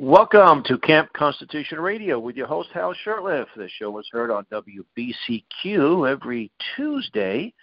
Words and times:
Welcome 0.00 0.64
to 0.64 0.76
Camp 0.76 1.12
Constitution 1.12 1.78
Radio 1.78 2.18
with 2.18 2.34
your 2.34 2.48
host 2.48 2.70
Hal 2.74 2.96
Shurtleff. 3.06 3.46
The 3.56 3.68
show 3.78 3.96
is 4.00 4.08
heard 4.10 4.28
on 4.28 4.44
WBCQ 4.50 6.10
every 6.10 6.50
Tuesday 6.74 7.54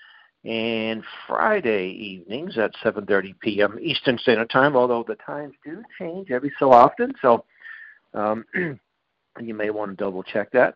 and 0.46 1.04
Friday 1.28 1.90
evenings 1.90 2.58
at 2.58 2.72
7:30 2.86 3.38
p.m. 3.42 3.78
Eastern 3.82 4.18
Standard 4.18 4.50
Time. 4.50 4.78
Although 4.78 5.04
the 5.06 5.16
times 5.16 5.56
do 5.66 5.84
change 6.00 6.32
every 6.32 6.54
so 6.58 6.72
often, 6.72 7.14
so 7.22 7.44
um, 8.14 8.46
you 9.42 9.54
may 9.54 9.70
want 9.70 9.92
to 9.92 10.02
double 10.02 10.24
check 10.24 10.50
that. 10.54 10.76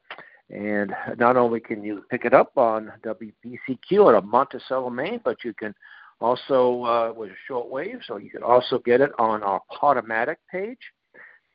And 0.49 0.93
not 1.17 1.37
only 1.37 1.61
can 1.61 1.85
you 1.85 2.03
pick 2.09 2.25
it 2.25 2.33
up 2.33 2.57
on 2.57 2.91
WBCQ 3.05 4.09
out 4.09 4.15
of 4.15 4.25
Monticello, 4.25 4.89
Maine, 4.89 5.21
but 5.23 5.45
you 5.45 5.53
can 5.53 5.73
also 6.19 6.83
uh, 6.83 7.13
with 7.15 7.31
a 7.31 7.49
shortwave, 7.49 8.03
so 8.05 8.17
you 8.17 8.29
can 8.29 8.43
also 8.43 8.77
get 8.79 8.99
it 8.99 9.11
on 9.17 9.41
our 9.41 9.61
Podomatic 9.71 10.35
page 10.51 10.79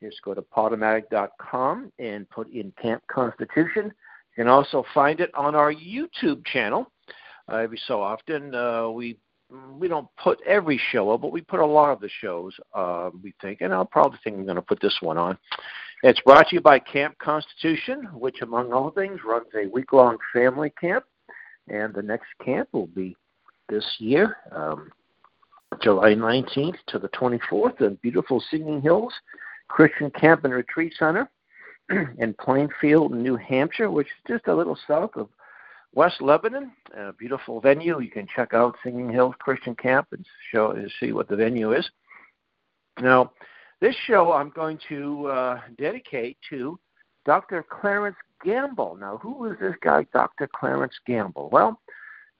just 0.01 0.21
go 0.23 0.33
to 0.33 0.41
Podomatic.com 0.41 1.91
and 1.99 2.29
put 2.29 2.51
in 2.51 2.73
Camp 2.81 3.03
Constitution. 3.11 3.85
You 3.85 4.43
can 4.43 4.47
also 4.47 4.83
find 4.93 5.19
it 5.19 5.33
on 5.35 5.55
our 5.55 5.73
YouTube 5.73 6.45
channel. 6.45 6.91
Uh, 7.51 7.57
every 7.57 7.79
so 7.87 8.01
often, 8.01 8.55
uh, 8.55 8.89
we 8.89 9.17
we 9.77 9.89
don't 9.89 10.07
put 10.21 10.39
every 10.47 10.79
show 10.91 11.11
up, 11.11 11.21
but 11.21 11.33
we 11.33 11.41
put 11.41 11.59
a 11.59 11.65
lot 11.65 11.91
of 11.91 11.99
the 11.99 12.09
shows. 12.21 12.53
Uh, 12.73 13.09
we 13.21 13.33
think, 13.41 13.59
and 13.59 13.73
I'll 13.73 13.85
probably 13.85 14.17
think 14.23 14.37
I'm 14.37 14.45
going 14.45 14.55
to 14.55 14.61
put 14.61 14.79
this 14.81 14.97
one 15.01 15.17
on. 15.17 15.37
It's 16.03 16.21
brought 16.21 16.47
to 16.47 16.55
you 16.55 16.61
by 16.61 16.79
Camp 16.79 17.17
Constitution, 17.19 18.07
which, 18.13 18.41
among 18.41 18.73
other 18.73 18.91
things, 18.91 19.19
runs 19.25 19.47
a 19.53 19.67
week-long 19.67 20.17
family 20.33 20.71
camp, 20.79 21.03
and 21.67 21.93
the 21.93 22.01
next 22.01 22.29
camp 22.43 22.69
will 22.71 22.87
be 22.87 23.15
this 23.69 23.85
year, 23.99 24.37
um, 24.51 24.89
July 25.81 26.15
19th 26.15 26.77
to 26.87 26.97
the 26.97 27.09
24th, 27.09 27.81
in 27.81 27.95
beautiful 28.01 28.43
Singing 28.49 28.81
Hills, 28.81 29.13
Christian 29.71 30.11
Camp 30.11 30.43
and 30.43 30.53
Retreat 30.53 30.93
Center 30.99 31.29
in 32.17 32.35
Plainfield, 32.39 33.13
New 33.13 33.37
Hampshire, 33.37 33.89
which 33.89 34.07
is 34.07 34.33
just 34.33 34.47
a 34.47 34.55
little 34.55 34.77
south 34.85 35.11
of 35.15 35.29
West 35.93 36.21
Lebanon. 36.21 36.73
A 36.95 37.13
beautiful 37.13 37.61
venue. 37.61 38.01
You 38.01 38.11
can 38.11 38.27
check 38.35 38.53
out 38.53 38.75
Singing 38.83 39.09
Hills 39.09 39.35
Christian 39.39 39.75
Camp 39.75 40.07
and 40.11 40.25
show 40.51 40.71
and 40.71 40.91
see 40.99 41.13
what 41.13 41.29
the 41.29 41.37
venue 41.37 41.71
is. 41.71 41.89
Now, 43.01 43.31
this 43.79 43.95
show 44.05 44.33
I'm 44.33 44.49
going 44.49 44.77
to 44.89 45.27
uh, 45.27 45.59
dedicate 45.77 46.37
to 46.49 46.77
Dr. 47.25 47.63
Clarence 47.63 48.17
Gamble. 48.43 48.97
Now, 48.99 49.17
who 49.17 49.45
is 49.45 49.57
this 49.59 49.75
guy, 49.81 50.05
Dr. 50.11 50.49
Clarence 50.53 50.95
Gamble? 51.07 51.49
Well, 51.49 51.79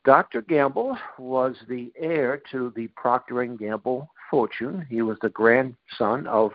Dr. 0.03 0.41
Gamble 0.41 0.97
was 1.17 1.55
the 1.69 1.93
heir 1.95 2.41
to 2.51 2.73
the 2.75 2.87
Procter 2.89 3.41
and 3.43 3.57
Gamble 3.57 4.09
fortune. 4.29 4.85
He 4.89 5.01
was 5.01 5.17
the 5.21 5.29
grandson 5.29 6.27
of 6.27 6.51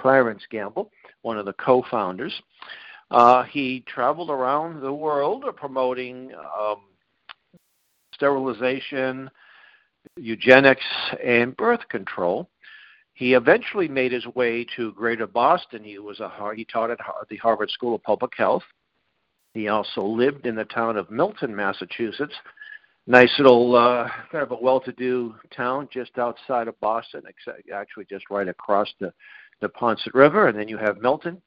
Clarence 0.00 0.42
Gamble, 0.50 0.90
one 1.22 1.38
of 1.38 1.46
the 1.46 1.52
co-founders. 1.54 2.34
Uh, 3.10 3.42
he 3.44 3.84
traveled 3.86 4.30
around 4.30 4.80
the 4.80 4.92
world 4.92 5.44
promoting 5.56 6.32
um, 6.58 6.82
sterilization, 8.14 9.30
eugenics, 10.16 10.84
and 11.22 11.56
birth 11.56 11.86
control. 11.88 12.48
He 13.14 13.34
eventually 13.34 13.86
made 13.86 14.10
his 14.10 14.26
way 14.34 14.66
to 14.76 14.92
Greater 14.92 15.26
Boston. 15.26 15.84
He 15.84 15.98
was 15.98 16.18
a 16.20 16.30
he 16.56 16.64
taught 16.64 16.90
at 16.90 16.98
the 17.30 17.36
Harvard 17.36 17.70
School 17.70 17.94
of 17.94 18.02
Public 18.02 18.32
Health. 18.36 18.64
He 19.52 19.68
also 19.68 20.02
lived 20.02 20.46
in 20.46 20.56
the 20.56 20.64
town 20.64 20.96
of 20.96 21.10
Milton, 21.10 21.54
Massachusetts. 21.54 22.34
Nice 23.06 23.30
little, 23.38 23.76
uh, 23.76 24.08
kind 24.32 24.42
of 24.42 24.50
a 24.50 24.56
well-to-do 24.60 25.34
town 25.54 25.88
just 25.92 26.18
outside 26.18 26.68
of 26.68 26.80
Boston, 26.80 27.22
actually 27.72 28.06
just 28.06 28.24
right 28.30 28.48
across 28.48 28.88
the 28.98 29.12
the 29.64 29.70
Neponset 29.70 30.14
River, 30.14 30.48
and 30.48 30.58
then 30.58 30.68
you 30.68 30.78
have 30.78 30.98
Milton. 30.98 31.40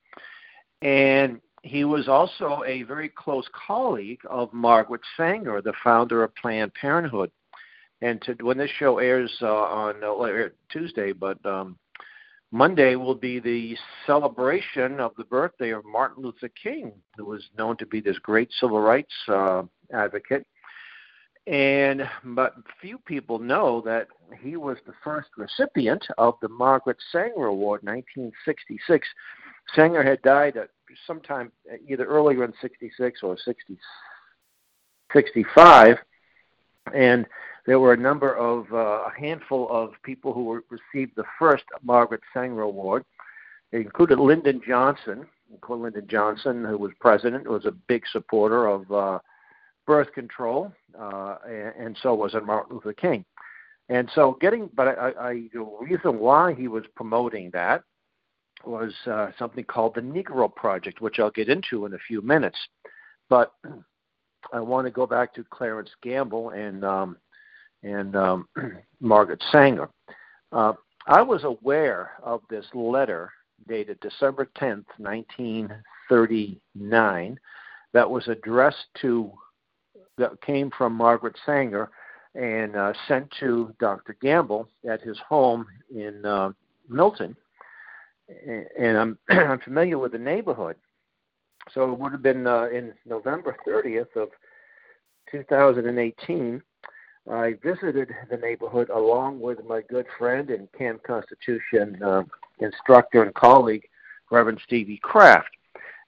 And 0.81 1.39
he 1.63 1.83
was 1.83 2.07
also 2.07 2.63
a 2.65 2.83
very 2.83 3.09
close 3.09 3.47
colleague 3.67 4.21
of 4.29 4.53
Margaret 4.53 5.01
Sanger, 5.15 5.61
the 5.61 5.73
founder 5.83 6.23
of 6.23 6.35
Planned 6.35 6.73
Parenthood. 6.73 7.31
And 8.01 8.21
to, 8.23 8.33
when 8.41 8.57
this 8.57 8.69
show 8.77 8.99
airs 8.99 9.35
uh, 9.41 9.47
on 9.47 10.03
uh, 10.03 10.49
Tuesday, 10.69 11.13
but 11.13 11.43
um, 11.45 11.77
Monday 12.51 12.95
will 12.95 13.15
be 13.15 13.39
the 13.39 13.75
celebration 14.05 14.99
of 14.99 15.11
the 15.17 15.25
birthday 15.25 15.71
of 15.71 15.83
Martin 15.83 16.23
Luther 16.23 16.49
King, 16.49 16.93
who 17.17 17.25
was 17.25 17.43
known 17.57 17.75
to 17.77 17.85
be 17.85 17.99
this 17.99 18.19
great 18.19 18.49
civil 18.59 18.79
rights 18.79 19.13
uh, 19.27 19.63
advocate. 19.91 20.45
And 21.47 22.07
but 22.25 22.55
few 22.81 22.97
people 22.97 23.39
know 23.39 23.81
that 23.85 24.07
he 24.41 24.57
was 24.57 24.77
the 24.85 24.93
first 25.01 25.29
recipient 25.37 26.05
of 26.17 26.35
the 26.41 26.49
Margaret 26.49 26.97
Sanger 27.11 27.45
Award, 27.45 27.83
1966. 27.83 29.07
Sanger 29.73 30.03
had 30.03 30.21
died 30.23 30.57
at 30.57 30.69
sometime 31.05 31.51
either 31.87 32.05
earlier 32.05 32.43
in 32.43 32.53
66 32.61 33.23
or 33.23 33.37
60, 33.37 33.77
65, 35.13 35.97
and 36.93 37.25
there 37.65 37.79
were 37.79 37.93
a 37.93 37.97
number 37.97 38.35
of 38.35 38.65
uh, 38.73 39.03
a 39.07 39.11
handful 39.17 39.69
of 39.69 39.91
people 40.03 40.33
who 40.33 40.43
were, 40.43 40.63
received 40.69 41.13
the 41.15 41.25
first 41.39 41.63
Margaret 41.81 42.21
Sanger 42.33 42.61
Award. 42.61 43.05
It 43.71 43.81
included 43.81 44.19
Lyndon 44.19 44.61
Johnson. 44.67 45.27
Lyndon 45.69 46.07
Johnson, 46.09 46.65
who 46.65 46.77
was 46.77 46.91
president, 46.99 47.47
was 47.47 47.65
a 47.65 47.71
big 47.71 48.03
supporter 48.11 48.67
of 48.67 48.91
uh, 48.91 49.19
birth 49.87 50.11
control, 50.13 50.71
uh, 50.99 51.37
and, 51.47 51.73
and 51.79 51.97
so 52.03 52.13
was 52.13 52.35
Martin 52.45 52.75
Luther 52.75 52.93
King. 52.93 53.25
And 53.89 54.07
so, 54.13 54.37
getting, 54.41 54.69
but 54.75 54.99
I, 54.99 55.13
I, 55.19 55.43
the 55.53 55.65
reason 55.81 56.19
why 56.19 56.53
he 56.53 56.67
was 56.67 56.83
promoting 56.95 57.49
that 57.51 57.83
was 58.65 58.91
uh, 59.05 59.29
something 59.39 59.63
called 59.63 59.95
the 59.95 60.01
Negro 60.01 60.53
Project, 60.53 60.99
which 60.99 61.19
I'll 61.19 61.31
get 61.31 61.47
into 61.47 61.85
in 61.85 61.93
a 61.93 61.99
few 62.05 62.21
minutes. 62.21 62.59
But 63.29 63.53
I 64.53 64.59
want 64.59 64.85
to 64.87 64.91
go 64.91 65.07
back 65.07 65.33
to 65.35 65.45
Clarence 65.49 65.91
Gamble 66.03 66.49
and 66.49 66.83
um, 66.83 67.15
and 67.83 68.13
um, 68.15 68.49
Margaret 68.99 69.41
Sanger. 69.51 69.87
Uh, 70.51 70.73
I 71.07 71.21
was 71.21 71.45
aware 71.45 72.11
of 72.23 72.41
this 72.49 72.65
letter 72.73 73.31
dated 73.67 73.99
December 74.01 74.49
10th, 74.57 74.85
1939, 74.97 77.39
that 77.93 78.09
was 78.09 78.27
addressed 78.27 78.87
to 79.01 79.31
that 80.17 80.41
came 80.41 80.71
from 80.71 80.93
Margaret 80.93 81.35
Sanger 81.45 81.89
and 82.35 82.75
uh, 82.75 82.93
sent 83.07 83.31
to 83.39 83.73
Dr. 83.79 84.15
Gamble 84.21 84.67
at 84.89 85.01
his 85.01 85.17
home 85.27 85.65
in 85.93 86.25
uh, 86.25 86.51
Milton. 86.87 87.35
And 88.77 88.97
I'm, 88.97 89.17
I'm 89.29 89.59
familiar 89.59 89.97
with 89.97 90.11
the 90.11 90.19
neighborhood. 90.19 90.75
So 91.73 91.91
it 91.91 91.99
would 91.99 92.11
have 92.11 92.21
been 92.21 92.47
uh, 92.47 92.67
in 92.69 92.93
November 93.05 93.55
30th 93.67 94.15
of 94.15 94.29
2018. 95.31 96.61
I 97.29 97.55
visited 97.61 98.09
the 98.29 98.37
neighborhood 98.37 98.89
along 98.89 99.41
with 99.41 99.65
my 99.65 99.81
good 99.89 100.05
friend 100.17 100.49
and 100.49 100.71
Camp 100.71 101.03
Constitution 101.03 102.01
uh, 102.01 102.23
instructor 102.59 103.23
and 103.23 103.33
colleague, 103.33 103.85
Reverend 104.31 104.61
Stevie 104.63 104.99
Craft 105.03 105.56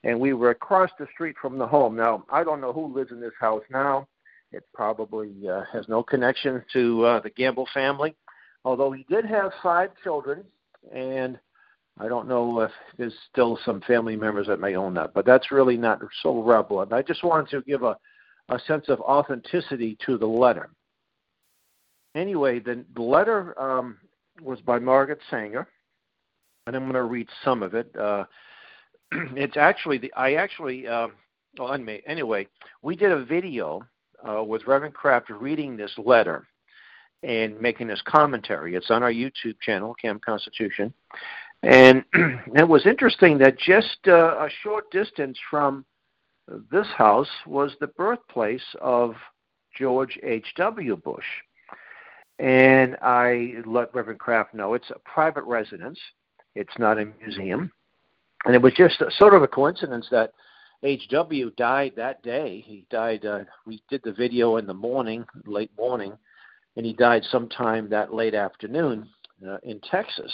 and 0.04 0.18
we 0.18 0.32
were 0.32 0.50
across 0.50 0.90
the 0.98 1.06
street 1.12 1.36
from 1.40 1.58
the 1.58 1.66
home. 1.66 1.96
Now, 1.96 2.24
I 2.30 2.44
don't 2.44 2.60
know 2.60 2.72
who 2.72 2.94
lives 2.94 3.10
in 3.10 3.20
this 3.20 3.32
house 3.38 3.62
now. 3.70 4.08
It 4.52 4.64
probably 4.74 5.32
uh, 5.48 5.62
has 5.72 5.88
no 5.88 6.02
connection 6.02 6.64
to 6.72 7.04
uh, 7.04 7.20
the 7.20 7.30
Gamble 7.30 7.68
family, 7.72 8.16
although 8.64 8.90
he 8.90 9.04
did 9.08 9.24
have 9.24 9.52
five 9.62 9.90
children, 10.02 10.44
and 10.92 11.38
I 11.98 12.08
don't 12.08 12.26
know 12.26 12.60
if 12.60 12.70
there's 12.96 13.14
still 13.30 13.58
some 13.64 13.80
family 13.82 14.16
members 14.16 14.46
that 14.46 14.58
may 14.58 14.74
own 14.74 14.94
that, 14.94 15.12
but 15.14 15.26
that's 15.26 15.52
really 15.52 15.76
not 15.76 16.00
so 16.22 16.42
relevant. 16.42 16.92
I 16.92 17.02
just 17.02 17.22
wanted 17.22 17.50
to 17.50 17.62
give 17.62 17.82
a, 17.82 17.96
a 18.48 18.58
sense 18.66 18.86
of 18.88 19.00
authenticity 19.00 19.96
to 20.06 20.18
the 20.18 20.26
letter. 20.26 20.70
Anyway, 22.16 22.58
the, 22.58 22.84
the 22.94 23.02
letter 23.02 23.60
um, 23.60 23.98
was 24.42 24.60
by 24.62 24.78
Margaret 24.78 25.20
Sanger, 25.30 25.68
and 26.66 26.74
I'm 26.74 26.84
going 26.84 26.94
to 26.94 27.04
read 27.04 27.28
some 27.44 27.62
of 27.62 27.74
it. 27.74 27.94
Uh, 27.96 28.24
it's 29.36 29.56
actually 29.56 29.98
the 29.98 30.12
I 30.14 30.34
actually 30.34 30.86
um, 30.86 31.12
well 31.58 31.76
anyway 32.06 32.46
we 32.82 32.96
did 32.96 33.12
a 33.12 33.24
video 33.24 33.82
uh, 34.28 34.42
with 34.42 34.66
Reverend 34.66 34.94
Craft 34.94 35.30
reading 35.30 35.76
this 35.76 35.92
letter 35.98 36.46
and 37.22 37.60
making 37.60 37.86
this 37.88 38.02
commentary. 38.06 38.74
It's 38.74 38.90
on 38.90 39.02
our 39.02 39.12
YouTube 39.12 39.60
channel, 39.60 39.94
Camp 39.94 40.24
Constitution, 40.24 40.92
and 41.62 42.04
it 42.14 42.66
was 42.66 42.86
interesting 42.86 43.36
that 43.38 43.58
just 43.58 43.98
uh, 44.06 44.36
a 44.38 44.48
short 44.62 44.90
distance 44.90 45.38
from 45.50 45.84
this 46.70 46.86
house 46.96 47.28
was 47.46 47.72
the 47.80 47.86
birthplace 47.88 48.62
of 48.80 49.14
George 49.76 50.18
H. 50.22 50.46
W. 50.56 50.96
Bush. 50.96 51.24
And 52.38 52.96
I 53.02 53.56
let 53.66 53.94
Reverend 53.94 54.18
Craft 54.18 54.54
know 54.54 54.74
it's 54.74 54.90
a 54.90 54.98
private 55.00 55.44
residence. 55.44 55.98
It's 56.54 56.78
not 56.78 56.98
a 56.98 57.06
museum 57.22 57.70
and 58.44 58.54
it 58.54 58.62
was 58.62 58.72
just 58.74 59.02
sort 59.18 59.34
of 59.34 59.42
a 59.42 59.48
coincidence 59.48 60.08
that 60.10 60.32
HW 60.82 61.50
died 61.56 61.92
that 61.96 62.22
day. 62.22 62.64
He 62.66 62.86
died. 62.90 63.26
Uh, 63.26 63.40
we 63.66 63.82
did 63.90 64.02
the 64.02 64.12
video 64.12 64.56
in 64.56 64.66
the 64.66 64.74
morning, 64.74 65.24
late 65.46 65.70
morning, 65.76 66.16
and 66.76 66.86
he 66.86 66.92
died 66.92 67.22
sometime 67.30 67.88
that 67.90 68.14
late 68.14 68.34
afternoon 68.34 69.08
uh, 69.46 69.58
in 69.62 69.80
Texas. 69.80 70.32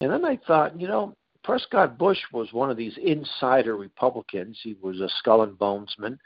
And 0.00 0.10
then 0.10 0.24
I 0.24 0.38
thought, 0.46 0.78
you 0.80 0.88
know, 0.88 1.14
Prescott 1.44 1.98
Bush 1.98 2.18
was 2.32 2.52
one 2.52 2.70
of 2.70 2.76
these 2.76 2.98
insider 3.00 3.76
Republicans. 3.76 4.58
He 4.62 4.74
was 4.82 5.00
a 5.00 5.08
skull 5.18 5.42
and 5.42 5.56
bonesman, 5.56 6.18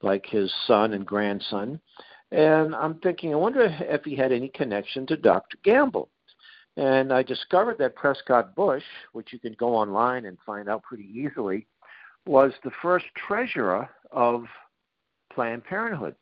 like 0.00 0.24
his 0.24 0.52
son 0.66 0.94
and 0.94 1.04
grandson. 1.04 1.80
And 2.30 2.74
I'm 2.74 2.94
thinking, 3.00 3.32
I 3.32 3.36
wonder 3.36 3.66
if 3.80 4.04
he 4.04 4.16
had 4.16 4.32
any 4.32 4.48
connection 4.48 5.06
to 5.08 5.16
Dr. 5.16 5.58
Gamble. 5.62 6.08
And 6.76 7.12
I 7.12 7.22
discovered 7.22 7.78
that 7.78 7.96
Prescott 7.96 8.54
Bush, 8.54 8.84
which 9.12 9.32
you 9.32 9.38
can 9.38 9.54
go 9.58 9.74
online 9.74 10.24
and 10.24 10.38
find 10.44 10.68
out 10.68 10.82
pretty 10.82 11.08
easily, 11.14 11.66
was 12.26 12.52
the 12.64 12.70
first 12.80 13.04
treasurer 13.26 13.88
of 14.10 14.44
Planned 15.32 15.64
Parenthood. 15.64 16.14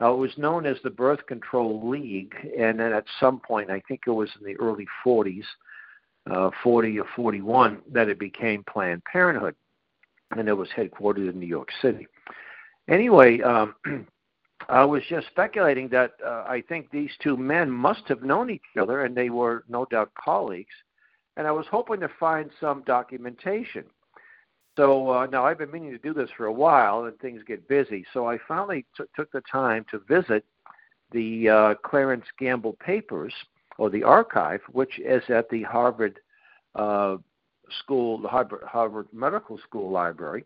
Now, 0.00 0.14
it 0.14 0.18
was 0.18 0.36
known 0.36 0.66
as 0.66 0.76
the 0.82 0.90
Birth 0.90 1.24
Control 1.26 1.88
League, 1.88 2.34
and 2.58 2.80
then 2.80 2.92
at 2.92 3.04
some 3.20 3.38
point, 3.38 3.70
I 3.70 3.80
think 3.86 4.02
it 4.06 4.10
was 4.10 4.30
in 4.40 4.46
the 4.46 4.56
early 4.56 4.86
40s, 5.04 5.44
uh, 6.30 6.50
40 6.62 6.98
or 6.98 7.06
41, 7.14 7.82
that 7.92 8.08
it 8.08 8.18
became 8.18 8.64
Planned 8.64 9.04
Parenthood, 9.04 9.54
and 10.36 10.48
it 10.48 10.54
was 10.54 10.68
headquartered 10.76 11.30
in 11.30 11.38
New 11.38 11.46
York 11.46 11.68
City. 11.80 12.06
Anyway, 12.88 13.40
um, 13.42 13.74
I 14.68 14.84
was 14.84 15.02
just 15.08 15.26
speculating 15.28 15.88
that 15.88 16.12
uh, 16.24 16.44
I 16.46 16.62
think 16.68 16.90
these 16.90 17.10
two 17.22 17.36
men 17.36 17.70
must 17.70 18.02
have 18.08 18.22
known 18.22 18.50
each 18.50 18.62
other, 18.80 19.04
and 19.04 19.16
they 19.16 19.30
were 19.30 19.64
no 19.68 19.84
doubt 19.86 20.12
colleagues. 20.14 20.74
And 21.36 21.46
I 21.46 21.52
was 21.52 21.66
hoping 21.70 22.00
to 22.00 22.10
find 22.20 22.50
some 22.60 22.82
documentation. 22.82 23.84
So 24.76 25.10
uh, 25.10 25.26
now 25.26 25.44
I've 25.44 25.58
been 25.58 25.70
meaning 25.70 25.90
to 25.92 25.98
do 25.98 26.14
this 26.14 26.30
for 26.36 26.46
a 26.46 26.52
while, 26.52 27.04
and 27.04 27.18
things 27.18 27.42
get 27.46 27.68
busy. 27.68 28.04
So 28.12 28.26
I 28.26 28.38
finally 28.48 28.86
t- 28.96 29.04
took 29.14 29.30
the 29.32 29.42
time 29.50 29.84
to 29.90 29.98
visit 30.00 30.44
the 31.10 31.48
uh, 31.48 31.74
Clarence 31.84 32.24
Gamble 32.38 32.74
papers 32.74 33.34
or 33.78 33.90
the 33.90 34.02
archive, 34.02 34.60
which 34.70 34.98
is 34.98 35.22
at 35.28 35.48
the 35.50 35.62
Harvard 35.62 36.20
uh, 36.74 37.16
School, 37.80 38.18
the 38.18 38.28
Harvard, 38.28 38.62
Harvard 38.66 39.08
Medical 39.12 39.58
School 39.58 39.90
Library. 39.90 40.44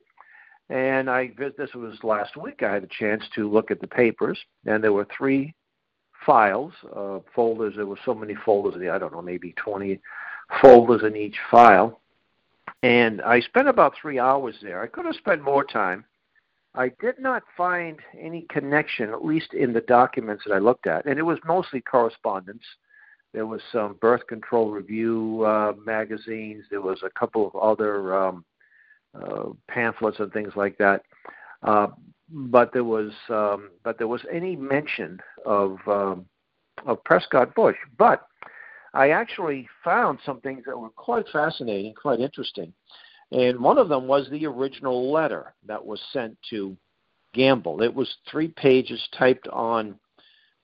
And 0.68 1.08
I 1.08 1.30
this 1.36 1.74
was 1.74 1.96
last 2.02 2.36
week. 2.36 2.62
I 2.62 2.72
had 2.72 2.82
a 2.82 2.88
chance 2.88 3.22
to 3.36 3.48
look 3.48 3.70
at 3.70 3.80
the 3.80 3.86
papers, 3.86 4.38
and 4.66 4.82
there 4.82 4.92
were 4.92 5.06
three 5.16 5.54
files, 6.24 6.72
uh, 6.94 7.20
folders. 7.34 7.74
There 7.76 7.86
were 7.86 7.98
so 8.04 8.14
many 8.14 8.34
folders. 8.34 8.74
In 8.74 8.80
the, 8.80 8.90
I 8.90 8.98
don't 8.98 9.12
know, 9.12 9.22
maybe 9.22 9.54
20 9.56 10.00
folders 10.60 11.02
in 11.04 11.16
each 11.16 11.36
file. 11.50 12.00
And 12.82 13.22
I 13.22 13.40
spent 13.40 13.68
about 13.68 13.94
three 14.00 14.18
hours 14.18 14.56
there. 14.60 14.82
I 14.82 14.86
could 14.88 15.06
have 15.06 15.14
spent 15.14 15.42
more 15.42 15.64
time. 15.64 16.04
I 16.74 16.90
did 17.00 17.18
not 17.18 17.42
find 17.56 17.98
any 18.18 18.42
connection, 18.50 19.10
at 19.10 19.24
least 19.24 19.54
in 19.54 19.72
the 19.72 19.80
documents 19.80 20.44
that 20.46 20.52
I 20.52 20.58
looked 20.58 20.86
at, 20.86 21.06
and 21.06 21.18
it 21.18 21.22
was 21.22 21.38
mostly 21.46 21.80
correspondence. 21.80 22.62
There 23.32 23.46
was 23.46 23.62
some 23.72 23.94
birth 23.94 24.26
control 24.26 24.70
review 24.70 25.42
uh, 25.44 25.72
magazines. 25.84 26.64
There 26.70 26.82
was 26.82 27.02
a 27.02 27.18
couple 27.18 27.46
of 27.46 27.56
other 27.56 28.14
um, 28.14 28.44
uh, 29.22 29.48
pamphlets 29.68 30.20
and 30.20 30.32
things 30.32 30.52
like 30.56 30.76
that. 30.78 31.02
Uh, 31.62 31.88
but 32.28 32.72
there 32.72 32.84
was 32.84 33.12
um, 33.28 33.70
but 33.84 33.98
there 33.98 34.08
was 34.08 34.22
any 34.32 34.56
mention 34.56 35.18
of 35.44 35.78
um, 35.86 36.26
of 36.84 37.02
Prescott 37.04 37.54
Bush. 37.54 37.76
But 37.98 38.26
I 38.94 39.10
actually 39.10 39.68
found 39.84 40.18
some 40.24 40.40
things 40.40 40.64
that 40.66 40.78
were 40.78 40.90
quite 40.90 41.26
fascinating, 41.32 41.94
quite 41.94 42.20
interesting. 42.20 42.72
And 43.32 43.60
one 43.60 43.78
of 43.78 43.88
them 43.88 44.06
was 44.06 44.28
the 44.30 44.46
original 44.46 45.12
letter 45.12 45.54
that 45.66 45.84
was 45.84 46.00
sent 46.12 46.36
to 46.50 46.76
Gamble. 47.34 47.82
It 47.82 47.94
was 47.94 48.16
three 48.30 48.48
pages 48.48 49.02
typed 49.18 49.48
on 49.48 49.98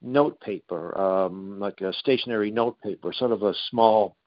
note 0.01 0.39
paper, 0.41 0.97
um, 0.97 1.59
like 1.59 1.81
a 1.81 1.93
stationary 1.93 2.51
note 2.51 2.77
paper, 2.81 3.13
sort 3.13 3.31
of 3.31 3.43
a 3.43 3.53
small 3.69 4.17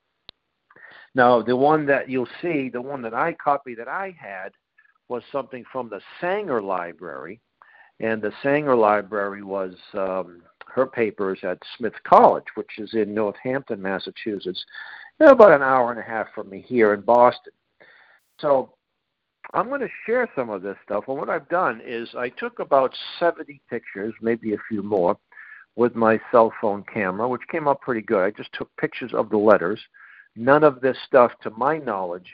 now, 1.16 1.40
the 1.40 1.56
one 1.56 1.86
that 1.86 2.10
you'll 2.10 2.28
see, 2.42 2.68
the 2.68 2.82
one 2.82 3.00
that 3.00 3.14
I 3.14 3.32
copied 3.32 3.78
that 3.78 3.88
I 3.88 4.14
had, 4.20 4.52
was 5.08 5.22
something 5.32 5.64
from 5.72 5.88
the 5.88 6.02
Sanger 6.20 6.60
Library, 6.60 7.40
and 8.00 8.20
the 8.20 8.32
Sanger 8.42 8.76
Library 8.76 9.42
was 9.42 9.74
um, 9.94 10.42
her 10.66 10.84
papers 10.84 11.38
at 11.42 11.56
Smith 11.78 11.94
College, 12.06 12.44
which 12.54 12.78
is 12.78 12.92
in 12.92 13.14
Northampton, 13.14 13.80
Massachusetts, 13.80 14.62
about 15.18 15.52
an 15.52 15.62
hour 15.62 15.90
and 15.90 15.98
a 15.98 16.02
half 16.02 16.26
from 16.34 16.50
me 16.50 16.62
here 16.68 16.92
in 16.92 17.00
Boston. 17.00 17.54
So 18.38 18.74
I'm 19.54 19.68
going 19.68 19.80
to 19.80 19.88
share 20.04 20.28
some 20.36 20.50
of 20.50 20.60
this 20.60 20.76
stuff. 20.84 21.04
And 21.08 21.16
what 21.16 21.30
I've 21.30 21.48
done 21.48 21.80
is 21.82 22.10
I 22.14 22.28
took 22.28 22.58
about 22.58 22.94
70 23.18 23.62
pictures, 23.70 24.12
maybe 24.20 24.52
a 24.52 24.58
few 24.68 24.82
more, 24.82 25.16
with 25.76 25.94
my 25.94 26.20
cell 26.30 26.52
phone 26.60 26.84
camera, 26.92 27.26
which 27.26 27.48
came 27.50 27.66
up 27.68 27.80
pretty 27.80 28.02
good. 28.02 28.22
I 28.22 28.32
just 28.32 28.52
took 28.52 28.68
pictures 28.76 29.14
of 29.14 29.30
the 29.30 29.38
letters 29.38 29.80
None 30.36 30.64
of 30.64 30.80
this 30.80 30.98
stuff, 31.06 31.32
to 31.42 31.50
my 31.50 31.78
knowledge, 31.78 32.30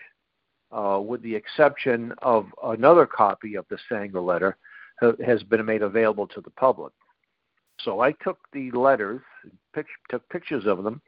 uh, 0.72 1.00
with 1.02 1.22
the 1.22 1.34
exception 1.34 2.12
of 2.20 2.46
another 2.64 3.06
copy 3.06 3.54
of 3.54 3.64
the 3.70 3.78
Sanger 3.88 4.20
letter, 4.20 4.56
has 5.24 5.42
been 5.42 5.64
made 5.64 5.82
available 5.82 6.26
to 6.28 6.40
the 6.40 6.50
public. 6.50 6.92
So 7.80 8.00
I 8.00 8.12
took 8.12 8.38
the 8.52 8.70
letters, 8.72 9.20
took 10.10 10.28
pictures 10.28 10.66
of 10.66 10.84
them, 10.84 11.00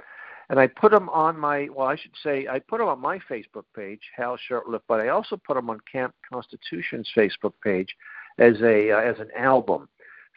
and 0.50 0.58
I 0.58 0.66
put 0.66 0.90
them 0.90 1.08
on 1.08 1.38
my, 1.38 1.68
well, 1.74 1.86
I 1.86 1.96
should 1.96 2.14
say, 2.22 2.46
I 2.48 2.58
put 2.58 2.78
them 2.78 2.88
on 2.88 3.00
my 3.00 3.18
Facebook 3.30 3.64
page, 3.74 4.00
Hal 4.16 4.36
Shurtleff, 4.50 4.80
but 4.88 5.00
I 5.00 5.08
also 5.08 5.36
put 5.36 5.54
them 5.54 5.70
on 5.70 5.80
Camp 5.90 6.14
Constitution's 6.30 7.10
Facebook 7.16 7.54
page 7.62 7.94
as 8.38 8.60
a 8.62 8.90
uh, 8.90 8.98
as 8.98 9.18
an 9.20 9.30
album. 9.36 9.88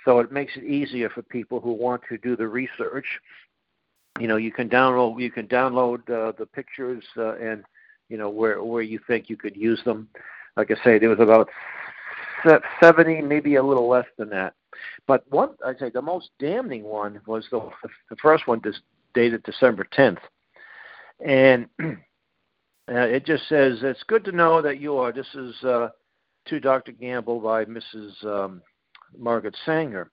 So 0.05 0.19
it 0.19 0.31
makes 0.31 0.55
it 0.55 0.63
easier 0.63 1.09
for 1.09 1.23
people 1.23 1.59
who 1.59 1.73
want 1.73 2.01
to 2.09 2.17
do 2.17 2.35
the 2.35 2.47
research 2.47 3.05
you 4.19 4.27
know 4.27 4.37
you 4.37 4.51
can 4.51 4.69
download 4.69 5.19
you 5.21 5.31
can 5.31 5.47
download 5.47 5.99
uh, 6.09 6.31
the 6.37 6.45
pictures 6.45 7.03
uh, 7.17 7.35
and 7.37 7.63
you 8.09 8.17
know 8.17 8.29
where 8.29 8.63
where 8.63 8.81
you 8.81 8.99
think 9.07 9.29
you 9.29 9.37
could 9.37 9.55
use 9.55 9.81
them. 9.85 10.07
Like 10.55 10.71
i 10.71 10.83
say 10.83 10.97
there 10.97 11.09
was 11.09 11.19
about 11.19 11.49
70 12.81 13.21
maybe 13.21 13.55
a 13.55 13.63
little 13.63 13.87
less 13.87 14.07
than 14.17 14.29
that. 14.29 14.53
But 15.05 15.23
one 15.29 15.51
i'd 15.65 15.79
say 15.79 15.89
the 15.89 16.01
most 16.01 16.29
damning 16.39 16.83
one 16.83 17.21
was 17.25 17.45
the 17.51 17.69
the 18.09 18.15
first 18.17 18.47
one 18.47 18.61
just 18.63 18.81
dated 19.13 19.41
december 19.43 19.87
10th 19.97 20.19
and 21.25 21.67
uh, 21.81 21.95
it 22.87 23.25
just 23.25 23.47
says 23.49 23.79
it's 23.81 24.03
good 24.03 24.23
to 24.23 24.31
know 24.31 24.61
that 24.61 24.79
you 24.79 24.97
are. 24.97 25.11
This 25.11 25.27
is 25.33 25.55
uh, 25.63 25.89
to 26.45 26.59
dr 26.59 26.91
gamble 26.93 27.39
by 27.39 27.65
mrs 27.65 28.23
um, 28.25 28.61
margaret 29.17 29.55
sanger 29.65 30.11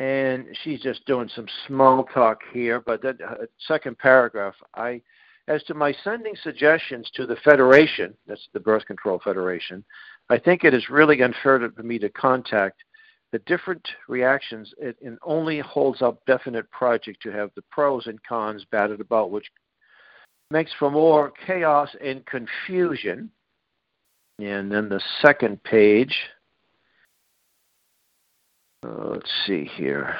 and 0.00 0.46
she's 0.64 0.80
just 0.80 1.04
doing 1.04 1.28
some 1.36 1.46
small 1.66 2.04
talk 2.04 2.40
here. 2.54 2.80
But 2.80 3.02
that 3.02 3.20
uh, 3.20 3.44
second 3.68 3.98
paragraph, 3.98 4.54
I, 4.74 5.02
as 5.46 5.62
to 5.64 5.74
my 5.74 5.94
sending 6.02 6.34
suggestions 6.42 7.10
to 7.14 7.26
the 7.26 7.36
Federation, 7.44 8.14
that's 8.26 8.48
the 8.54 8.60
Birth 8.60 8.86
Control 8.86 9.20
Federation, 9.22 9.84
I 10.30 10.38
think 10.38 10.64
it 10.64 10.72
is 10.72 10.88
really 10.88 11.20
unfair 11.22 11.70
for 11.76 11.82
me 11.82 11.98
to 11.98 12.08
contact 12.08 12.82
the 13.32 13.40
different 13.40 13.86
reactions. 14.08 14.72
It, 14.78 14.96
it 15.02 15.18
only 15.22 15.60
holds 15.60 16.00
up 16.00 16.24
definite 16.26 16.70
project 16.70 17.20
to 17.22 17.30
have 17.32 17.50
the 17.54 17.62
pros 17.70 18.06
and 18.06 18.18
cons 18.24 18.64
batted 18.72 19.02
about, 19.02 19.30
which 19.30 19.50
makes 20.50 20.72
for 20.78 20.90
more 20.90 21.30
chaos 21.46 21.90
and 22.02 22.24
confusion. 22.24 23.30
And 24.38 24.72
then 24.72 24.88
the 24.88 25.02
second 25.20 25.62
page, 25.62 26.16
uh, 28.84 29.08
let's 29.10 29.30
see 29.46 29.64
here. 29.64 30.16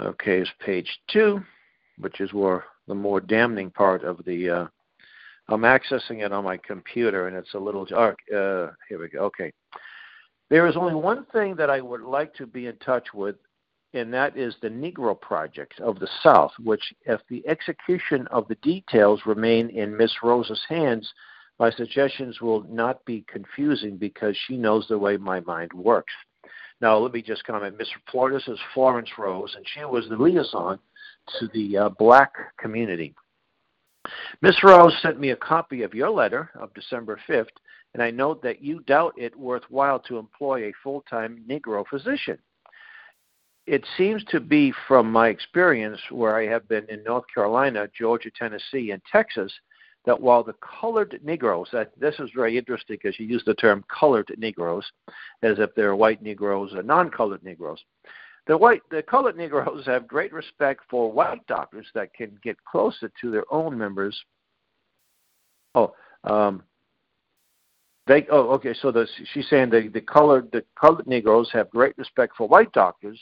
Okay, 0.00 0.40
it's 0.40 0.50
page 0.64 0.88
two, 1.08 1.42
which 1.98 2.20
is 2.20 2.32
where 2.32 2.64
the 2.88 2.94
more 2.94 3.20
damning 3.20 3.70
part 3.70 4.04
of 4.04 4.20
the. 4.24 4.50
Uh, 4.50 4.66
I'm 5.48 5.62
accessing 5.62 6.24
it 6.24 6.32
on 6.32 6.44
my 6.44 6.56
computer, 6.56 7.28
and 7.28 7.36
it's 7.36 7.54
a 7.54 7.58
little. 7.58 7.86
Uh, 7.92 8.70
here 8.88 9.00
we 9.00 9.08
go. 9.08 9.20
Okay. 9.20 9.52
There 10.50 10.66
is 10.66 10.76
only 10.76 10.94
one 10.94 11.24
thing 11.26 11.56
that 11.56 11.70
I 11.70 11.80
would 11.80 12.02
like 12.02 12.34
to 12.34 12.46
be 12.46 12.66
in 12.66 12.76
touch 12.76 13.08
with, 13.14 13.36
and 13.94 14.12
that 14.12 14.36
is 14.36 14.54
the 14.60 14.68
Negro 14.68 15.18
Project 15.18 15.80
of 15.80 15.98
the 15.98 16.08
South, 16.22 16.52
which, 16.62 16.92
if 17.06 17.20
the 17.28 17.46
execution 17.48 18.26
of 18.28 18.46
the 18.48 18.56
details 18.56 19.22
remain 19.26 19.70
in 19.70 19.96
Miss 19.96 20.12
Rose's 20.22 20.62
hands, 20.68 21.12
my 21.58 21.70
suggestions 21.70 22.40
will 22.40 22.62
not 22.64 23.04
be 23.04 23.24
confusing 23.28 23.96
because 23.96 24.36
she 24.46 24.56
knows 24.56 24.86
the 24.88 24.98
way 24.98 25.16
my 25.16 25.40
mind 25.40 25.72
works. 25.72 26.12
Now, 26.80 26.98
let 26.98 27.12
me 27.12 27.22
just 27.22 27.44
comment. 27.44 27.78
Mr. 27.78 27.96
Flores 28.10 28.42
is 28.48 28.58
Florence 28.74 29.10
Rose, 29.16 29.54
and 29.56 29.64
she 29.66 29.84
was 29.84 30.08
the 30.08 30.16
liaison 30.16 30.78
to 31.38 31.48
the 31.54 31.76
uh, 31.78 31.88
black 31.90 32.32
community. 32.58 33.14
Miss 34.42 34.62
Rose 34.62 34.94
sent 35.00 35.18
me 35.18 35.30
a 35.30 35.36
copy 35.36 35.82
of 35.82 35.94
your 35.94 36.10
letter 36.10 36.50
of 36.60 36.74
December 36.74 37.18
5th, 37.28 37.46
and 37.94 38.02
I 38.02 38.10
note 38.10 38.42
that 38.42 38.60
you 38.60 38.80
doubt 38.80 39.14
it 39.16 39.38
worthwhile 39.38 40.00
to 40.00 40.18
employ 40.18 40.64
a 40.64 40.72
full 40.82 41.02
time 41.08 41.42
Negro 41.48 41.86
physician. 41.88 42.38
It 43.66 43.86
seems 43.96 44.22
to 44.24 44.40
be 44.40 44.74
from 44.86 45.10
my 45.10 45.28
experience 45.28 46.00
where 46.10 46.36
I 46.36 46.46
have 46.48 46.68
been 46.68 46.84
in 46.90 47.02
North 47.02 47.24
Carolina, 47.32 47.88
Georgia, 47.96 48.30
Tennessee, 48.36 48.90
and 48.90 49.00
Texas 49.10 49.50
that 50.04 50.20
while 50.20 50.42
the 50.42 50.54
colored 50.80 51.18
Negroes, 51.24 51.68
this 51.98 52.14
is 52.18 52.30
very 52.34 52.58
interesting 52.58 52.98
because 53.00 53.18
you 53.18 53.26
use 53.26 53.42
the 53.46 53.54
term 53.54 53.84
colored 53.88 54.30
Negroes 54.36 54.84
as 55.42 55.58
if 55.58 55.74
they're 55.74 55.96
white 55.96 56.22
Negroes 56.22 56.74
or 56.74 56.82
non-colored 56.82 57.42
Negroes. 57.42 57.82
The 58.46 58.56
white, 58.58 58.82
the 58.90 59.02
colored 59.02 59.36
Negroes 59.36 59.86
have 59.86 60.06
great 60.06 60.32
respect 60.32 60.82
for 60.90 61.10
white 61.10 61.46
doctors 61.46 61.86
that 61.94 62.12
can 62.12 62.38
get 62.42 62.62
closer 62.64 63.10
to 63.20 63.30
their 63.30 63.44
own 63.50 63.78
members 63.78 64.22
Oh, 65.74 65.92
um, 66.24 66.62
they. 68.06 68.26
Oh, 68.30 68.50
okay. 68.52 68.74
So 68.80 68.92
the, 68.92 69.06
she's 69.32 69.48
saying 69.48 69.70
the 69.70 69.88
the 69.88 70.00
colored 70.00 70.50
the 70.52 70.64
colored 70.80 71.06
Negroes 71.06 71.50
have 71.52 71.70
great 71.70 71.96
respect 71.98 72.34
for 72.36 72.48
white 72.48 72.72
doctors. 72.72 73.20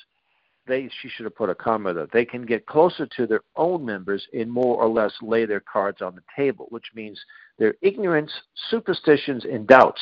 They 0.67 0.89
she 1.01 1.09
should 1.09 1.25
have 1.25 1.35
put 1.35 1.51
a 1.51 1.55
comma 1.57 1.93
there. 1.93 2.07
They 2.13 2.25
can 2.25 2.47
get 2.47 2.67
closer 2.67 3.05
to 3.05 3.27
their 3.27 3.43
own 3.57 3.85
members 3.85 4.27
and 4.33 4.51
more 4.51 4.81
or 4.81 4.89
less 4.89 5.13
lay 5.21 5.45
their 5.45 5.61
cards 5.61 6.01
on 6.01 6.15
the 6.15 6.23
table, 6.37 6.67
which 6.71 6.93
means 6.95 7.21
their 7.59 7.75
ignorance, 7.83 8.33
superstitions, 8.71 9.45
and 9.45 9.67
doubts. 9.67 10.01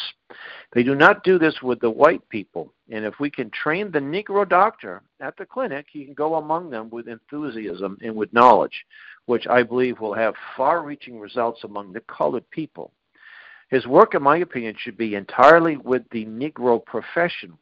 They 0.75 0.83
do 0.83 0.95
not 0.95 1.25
do 1.25 1.39
this 1.39 1.63
with 1.63 1.81
the 1.81 1.91
white 1.91 2.29
people. 2.29 2.75
And 2.91 3.07
if 3.07 3.19
we 3.19 3.31
can 3.31 3.51
train 3.51 3.91
the 3.91 4.01
Negro 4.01 4.47
doctor 4.47 5.03
at 5.21 5.37
the 5.39 5.47
clinic, 5.47 5.87
he 5.91 6.05
can 6.05 6.15
go 6.15 6.35
among 6.35 6.69
them 6.69 6.91
with 6.91 7.09
enthusiasm 7.09 7.97
and 8.03 8.15
with 8.15 8.33
knowledge, 8.33 8.85
which 9.27 9.47
I 9.47 9.63
believe 9.63 9.99
will 9.99 10.15
have 10.15 10.35
far 10.57 10.83
reaching 10.83 11.19
results 11.19 11.65
among 11.65 11.93
the 11.93 12.01
colored 12.01 12.49
people. 12.51 12.93
His 13.71 13.87
work, 13.87 14.15
in 14.15 14.23
my 14.23 14.39
opinion, 14.39 14.75
should 14.77 14.99
be 14.99 15.15
entirely 15.15 15.77
with 15.79 16.03
the 16.11 16.27
Negro 16.27 16.85
profession 16.85 17.57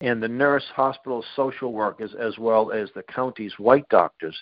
and 0.00 0.22
the 0.22 0.28
nurse, 0.28 0.64
hospital, 0.74 1.24
social 1.34 1.72
workers, 1.72 2.14
as 2.18 2.38
well 2.38 2.70
as 2.70 2.90
the 2.94 3.02
county's 3.04 3.58
white 3.58 3.88
doctors 3.88 4.36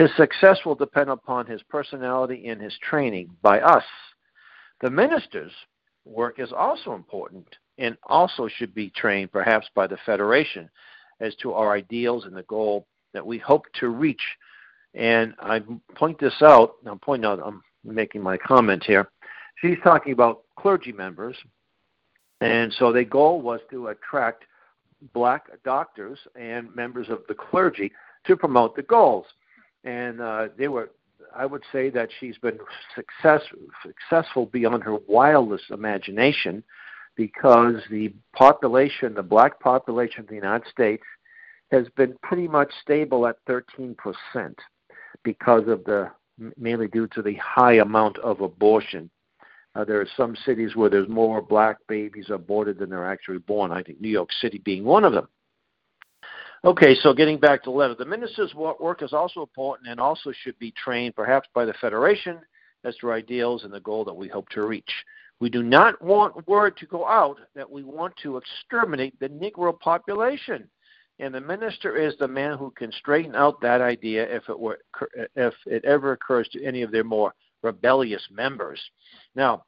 his 0.00 0.10
success 0.16 0.58
will 0.64 0.74
depend 0.74 1.10
upon 1.10 1.44
his 1.44 1.62
personality 1.64 2.48
and 2.48 2.58
his 2.58 2.76
training 2.78 3.28
by 3.42 3.60
us. 3.60 3.84
The 4.80 4.88
minister's 4.88 5.52
work 6.06 6.38
is 6.38 6.52
also 6.52 6.94
important 6.94 7.46
and 7.76 7.98
also 8.04 8.48
should 8.48 8.74
be 8.74 8.88
trained 8.90 9.30
perhaps 9.30 9.66
by 9.74 9.86
the 9.86 9.98
Federation 10.06 10.70
as 11.20 11.34
to 11.36 11.52
our 11.52 11.74
ideals 11.74 12.24
and 12.24 12.34
the 12.34 12.44
goal 12.44 12.86
that 13.12 13.26
we 13.26 13.36
hope 13.36 13.66
to 13.80 13.88
reach. 13.88 14.22
And 14.94 15.34
I 15.38 15.60
point 15.94 16.18
this 16.18 16.40
out, 16.40 16.76
I'm 16.86 16.98
pointing 16.98 17.26
out, 17.26 17.40
I'm 17.44 17.62
making 17.84 18.22
my 18.22 18.38
comment 18.38 18.82
here. 18.84 19.10
She's 19.56 19.76
talking 19.84 20.14
about 20.14 20.44
clergy 20.58 20.92
members. 20.92 21.36
And 22.40 22.72
so 22.78 22.90
the 22.90 23.04
goal 23.04 23.42
was 23.42 23.60
to 23.70 23.88
attract 23.88 24.44
black 25.12 25.46
doctors 25.64 26.18
and 26.34 26.74
members 26.74 27.08
of 27.08 27.20
the 27.28 27.34
clergy 27.34 27.92
to 28.26 28.36
promote 28.36 28.76
the 28.76 28.82
goals 28.82 29.26
and 29.84 30.20
uh, 30.20 30.48
they 30.56 30.68
were. 30.68 30.90
I 31.36 31.46
would 31.46 31.62
say 31.70 31.90
that 31.90 32.08
she's 32.18 32.38
been 32.38 32.58
success, 32.94 33.42
successful 33.84 34.46
beyond 34.46 34.82
her 34.82 34.96
wildest 35.06 35.70
imagination, 35.70 36.64
because 37.14 37.76
the 37.90 38.12
population, 38.34 39.14
the 39.14 39.22
black 39.22 39.60
population 39.60 40.20
of 40.20 40.28
the 40.28 40.34
United 40.34 40.66
States, 40.68 41.04
has 41.70 41.86
been 41.96 42.16
pretty 42.22 42.48
much 42.48 42.72
stable 42.82 43.26
at 43.26 43.36
13 43.46 43.94
percent, 43.96 44.58
because 45.22 45.68
of 45.68 45.84
the 45.84 46.10
mainly 46.56 46.88
due 46.88 47.06
to 47.08 47.22
the 47.22 47.34
high 47.34 47.74
amount 47.74 48.18
of 48.18 48.40
abortion. 48.40 49.10
Uh, 49.80 49.84
there 49.84 50.00
are 50.00 50.08
some 50.14 50.36
cities 50.44 50.76
where 50.76 50.90
there's 50.90 51.08
more 51.08 51.40
black 51.40 51.78
babies 51.88 52.26
aborted 52.28 52.78
than 52.78 52.90
they're 52.90 53.10
actually 53.10 53.38
born. 53.38 53.72
I 53.72 53.82
think 53.82 54.00
New 54.00 54.10
York 54.10 54.28
City 54.40 54.58
being 54.58 54.84
one 54.84 55.04
of 55.04 55.12
them. 55.12 55.26
Okay, 56.64 56.94
so 56.96 57.14
getting 57.14 57.38
back 57.38 57.62
to 57.62 57.70
the 57.70 57.76
letter, 57.76 57.94
the 57.94 58.04
minister's 58.04 58.54
work 58.54 59.02
is 59.02 59.14
also 59.14 59.40
important 59.40 59.88
and 59.88 59.98
also 59.98 60.32
should 60.32 60.58
be 60.58 60.72
trained 60.72 61.16
perhaps 61.16 61.48
by 61.54 61.64
the 61.64 61.72
Federation 61.80 62.40
as 62.84 62.94
to 62.96 63.12
ideals 63.12 63.64
and 63.64 63.72
the 63.72 63.80
goal 63.80 64.04
that 64.04 64.12
we 64.12 64.28
hope 64.28 64.50
to 64.50 64.66
reach. 64.66 64.92
We 65.40 65.48
do 65.48 65.62
not 65.62 66.02
want 66.02 66.46
word 66.46 66.76
to 66.76 66.86
go 66.86 67.06
out 67.06 67.38
that 67.54 67.70
we 67.70 67.82
want 67.82 68.14
to 68.22 68.36
exterminate 68.36 69.18
the 69.18 69.30
Negro 69.30 69.78
population. 69.80 70.68
And 71.20 71.34
the 71.34 71.40
minister 71.40 71.96
is 71.96 72.14
the 72.18 72.28
man 72.28 72.58
who 72.58 72.70
can 72.72 72.92
straighten 72.92 73.34
out 73.34 73.62
that 73.62 73.80
idea 73.80 74.24
if 74.24 74.46
it, 74.50 74.58
were, 74.58 74.80
if 75.36 75.54
it 75.64 75.86
ever 75.86 76.12
occurs 76.12 76.48
to 76.52 76.62
any 76.62 76.82
of 76.82 76.92
their 76.92 77.04
more 77.04 77.34
rebellious 77.62 78.26
members. 78.30 78.80
Now, 79.34 79.64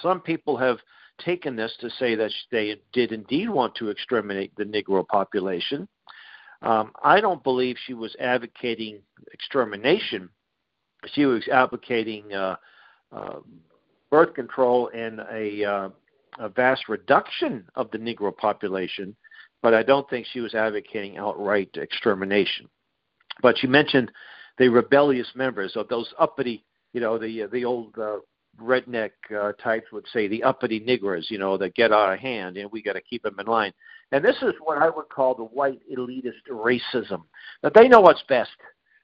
some 0.00 0.20
people 0.20 0.56
have 0.56 0.78
taken 1.20 1.56
this 1.56 1.74
to 1.80 1.90
say 1.90 2.14
that 2.14 2.30
they 2.50 2.76
did 2.92 3.12
indeed 3.12 3.48
want 3.48 3.74
to 3.76 3.90
exterminate 3.90 4.54
the 4.56 4.64
Negro 4.64 5.06
population. 5.06 5.88
Um, 6.62 6.92
I 7.02 7.20
don't 7.20 7.42
believe 7.42 7.76
she 7.84 7.94
was 7.94 8.14
advocating 8.20 9.00
extermination. 9.32 10.28
She 11.12 11.26
was 11.26 11.46
advocating 11.48 12.32
uh, 12.32 12.56
uh, 13.10 13.40
birth 14.10 14.34
control 14.34 14.90
and 14.94 15.20
a, 15.32 15.64
uh, 15.64 15.88
a 16.38 16.48
vast 16.48 16.88
reduction 16.88 17.64
of 17.74 17.90
the 17.90 17.98
Negro 17.98 18.34
population, 18.36 19.16
but 19.60 19.74
I 19.74 19.82
don't 19.82 20.08
think 20.08 20.26
she 20.32 20.40
was 20.40 20.54
advocating 20.54 21.18
outright 21.18 21.70
extermination. 21.74 22.68
But 23.42 23.58
she 23.58 23.66
mentioned 23.66 24.12
the 24.58 24.68
rebellious 24.68 25.28
members 25.34 25.76
of 25.76 25.88
those 25.88 26.12
uppity, 26.18 26.64
you 26.92 27.00
know, 27.00 27.18
the 27.18 27.46
the 27.50 27.64
old 27.64 27.96
uh, 27.98 28.18
redneck 28.60 29.10
uh, 29.36 29.52
types 29.62 29.86
would 29.92 30.06
say 30.12 30.28
the 30.28 30.42
uppity 30.42 30.80
niggers, 30.80 31.30
you 31.30 31.38
know, 31.38 31.56
that 31.58 31.74
get 31.74 31.92
out 31.92 32.12
of 32.12 32.18
hand, 32.18 32.56
and 32.56 32.70
we 32.70 32.82
got 32.82 32.94
to 32.94 33.00
keep 33.00 33.22
them 33.22 33.38
in 33.38 33.46
line. 33.46 33.72
And 34.12 34.24
this 34.24 34.36
is 34.42 34.52
what 34.62 34.78
I 34.78 34.90
would 34.90 35.08
call 35.08 35.34
the 35.34 35.44
white 35.44 35.80
elitist 35.90 36.42
racism. 36.50 37.22
That 37.62 37.74
they 37.74 37.88
know 37.88 38.00
what's 38.00 38.22
best. 38.28 38.50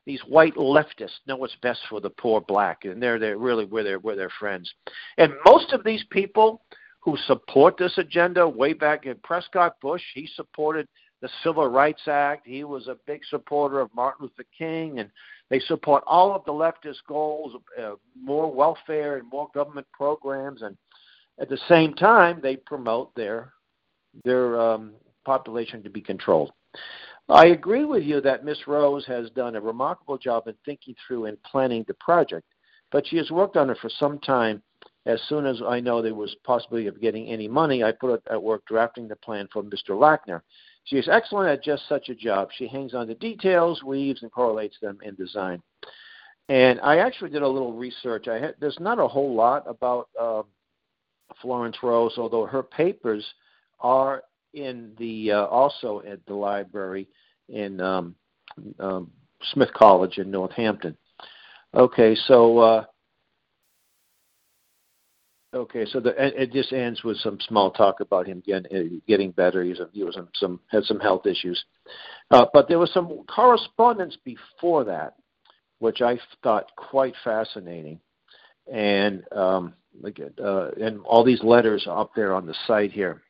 These 0.04 0.20
white 0.26 0.54
leftists 0.54 1.20
know 1.26 1.36
what's 1.36 1.56
best 1.62 1.80
for 1.88 2.00
the 2.00 2.10
poor 2.10 2.40
black, 2.40 2.84
and 2.84 3.02
they're 3.02 3.18
they're 3.18 3.38
really 3.38 3.64
where 3.64 3.84
they're 3.84 3.98
where 3.98 4.16
their 4.16 4.30
friends. 4.38 4.72
And 5.18 5.32
most 5.44 5.72
of 5.72 5.84
these 5.84 6.04
people 6.10 6.62
who 7.00 7.16
support 7.26 7.76
this 7.76 7.96
agenda, 7.98 8.48
way 8.48 8.72
back 8.72 9.06
in 9.06 9.16
Prescott 9.22 9.80
Bush, 9.80 10.02
he 10.14 10.28
supported 10.34 10.88
the 11.20 11.28
Civil 11.42 11.66
Rights 11.68 12.02
Act. 12.06 12.46
He 12.46 12.64
was 12.64 12.86
a 12.88 12.96
big 13.06 13.20
supporter 13.28 13.80
of 13.80 13.94
Martin 13.94 14.26
Luther 14.26 14.48
King 14.56 14.98
and 14.98 15.10
they 15.50 15.60
support 15.60 16.04
all 16.06 16.34
of 16.34 16.44
the 16.44 16.52
leftist 16.52 16.98
goals, 17.06 17.54
uh, 17.80 17.94
more 18.20 18.52
welfare 18.52 19.16
and 19.16 19.28
more 19.30 19.48
government 19.54 19.86
programs, 19.92 20.62
and 20.62 20.76
at 21.40 21.48
the 21.48 21.58
same 21.68 21.94
time, 21.94 22.40
they 22.42 22.56
promote 22.56 23.14
their 23.14 23.52
their 24.24 24.60
um, 24.60 24.94
population 25.24 25.82
to 25.82 25.90
be 25.90 26.00
controlled. 26.00 26.52
I 27.28 27.46
agree 27.46 27.84
with 27.84 28.02
you 28.04 28.20
that 28.22 28.44
Miss 28.44 28.66
Rose 28.66 29.04
has 29.06 29.28
done 29.30 29.54
a 29.54 29.60
remarkable 29.60 30.16
job 30.16 30.48
in 30.48 30.54
thinking 30.64 30.94
through 31.06 31.26
and 31.26 31.42
planning 31.42 31.84
the 31.86 31.94
project, 31.94 32.46
but 32.90 33.06
she 33.06 33.16
has 33.18 33.30
worked 33.30 33.56
on 33.56 33.70
it 33.70 33.78
for 33.80 33.90
some 33.90 34.18
time. 34.20 34.62
As 35.06 35.20
soon 35.28 35.46
as 35.46 35.60
I 35.66 35.80
know 35.80 36.02
there 36.02 36.14
was 36.14 36.34
possibility 36.44 36.86
of 36.86 37.00
getting 37.00 37.28
any 37.28 37.48
money, 37.48 37.82
I 37.82 37.92
put 37.92 38.14
it 38.14 38.22
at 38.30 38.42
work 38.42 38.62
drafting 38.66 39.08
the 39.08 39.16
plan 39.16 39.48
for 39.52 39.62
Mr. 39.62 39.98
Lasker. 39.98 40.42
She 40.88 40.96
is 40.96 41.08
excellent 41.08 41.50
at 41.50 41.62
just 41.62 41.86
such 41.86 42.08
a 42.08 42.14
job. 42.14 42.48
She 42.56 42.66
hangs 42.66 42.94
on 42.94 43.06
the 43.08 43.14
details, 43.14 43.82
weaves, 43.82 44.22
and 44.22 44.32
correlates 44.32 44.76
them 44.80 44.98
in 45.02 45.14
design. 45.16 45.62
And 46.48 46.80
I 46.80 46.98
actually 46.98 47.28
did 47.30 47.42
a 47.42 47.48
little 47.48 47.74
research. 47.74 48.26
I 48.26 48.38
had, 48.38 48.54
there's 48.58 48.80
not 48.80 48.98
a 48.98 49.06
whole 49.06 49.34
lot 49.34 49.64
about 49.66 50.08
uh, 50.18 50.42
Florence 51.42 51.76
Rose, 51.82 52.14
although 52.16 52.46
her 52.46 52.62
papers 52.62 53.26
are 53.80 54.22
in 54.54 54.92
the 54.98 55.32
uh, 55.32 55.44
also 55.46 56.02
at 56.08 56.24
the 56.24 56.34
library 56.34 57.06
in 57.50 57.82
um, 57.82 58.14
um, 58.80 59.10
Smith 59.52 59.72
College 59.74 60.16
in 60.16 60.30
Northampton. 60.30 60.96
Okay, 61.74 62.14
so 62.14 62.58
uh, 62.58 62.84
Okay, 65.54 65.86
so 65.86 65.98
the, 65.98 66.12
it 66.18 66.52
just 66.52 66.74
ends 66.74 67.02
with 67.02 67.16
some 67.18 67.38
small 67.40 67.70
talk 67.70 68.00
about 68.00 68.26
him 68.26 68.42
getting 68.44 68.66
uh, 68.76 68.96
getting 69.06 69.30
better. 69.30 69.64
He's 69.64 69.80
he 69.92 70.04
was 70.04 70.18
some 70.34 70.60
had 70.66 70.84
some 70.84 71.00
health 71.00 71.24
issues, 71.24 71.64
uh, 72.30 72.44
but 72.52 72.68
there 72.68 72.78
was 72.78 72.92
some 72.92 73.24
correspondence 73.34 74.18
before 74.24 74.84
that, 74.84 75.14
which 75.78 76.02
I 76.02 76.18
thought 76.42 76.70
quite 76.76 77.14
fascinating, 77.24 77.98
and 78.70 79.24
um, 79.32 79.72
uh, 80.04 80.70
and 80.72 81.00
all 81.06 81.24
these 81.24 81.42
letters 81.42 81.86
up 81.88 82.10
there 82.14 82.34
on 82.34 82.44
the 82.44 82.54
site 82.66 82.92
here. 82.92 83.22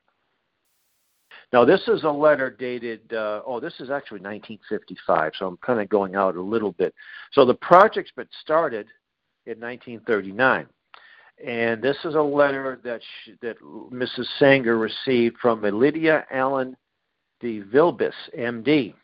Now 1.52 1.64
this 1.64 1.86
is 1.86 2.02
a 2.02 2.10
letter 2.10 2.50
dated. 2.50 3.12
Uh, 3.12 3.42
oh, 3.46 3.60
this 3.60 3.74
is 3.74 3.90
actually 3.90 4.22
1955, 4.22 5.34
so 5.38 5.46
I'm 5.46 5.56
kind 5.58 5.80
of 5.80 5.88
going 5.88 6.16
out 6.16 6.34
a 6.34 6.42
little 6.42 6.72
bit. 6.72 6.92
So 7.30 7.44
the 7.44 7.54
project's 7.54 8.10
been 8.10 8.26
started 8.42 8.88
in 9.46 9.60
1939 9.60 10.66
and 11.44 11.82
this 11.82 11.96
is 12.04 12.14
a 12.14 12.20
letter 12.20 12.80
that 12.84 13.00
she, 13.24 13.34
that 13.42 13.60
Mrs. 13.60 14.26
Sanger 14.38 14.78
received 14.78 15.36
from 15.38 15.62
Lydia 15.62 16.26
Allen 16.30 16.76
DeVilbiss, 17.42 18.12
MD. 18.36 18.94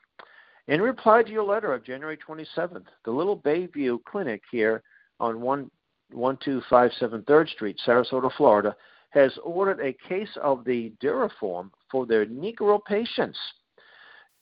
In 0.66 0.80
reply 0.80 1.22
to 1.22 1.30
your 1.30 1.44
letter 1.44 1.72
of 1.72 1.84
January 1.84 2.16
27th, 2.16 2.86
the 3.04 3.10
Little 3.10 3.36
Bayview 3.36 4.02
Clinic 4.04 4.42
here 4.50 4.82
on 5.20 5.40
1, 5.40 5.70
1257 6.12 7.22
3rd 7.22 7.48
Street, 7.50 7.80
Sarasota, 7.86 8.32
Florida, 8.36 8.74
has 9.10 9.32
ordered 9.44 9.80
a 9.80 9.92
case 10.08 10.36
of 10.42 10.64
the 10.64 10.92
Durafoam 11.02 11.70
for 11.90 12.06
their 12.06 12.26
Negro 12.26 12.80
patients. 12.84 13.38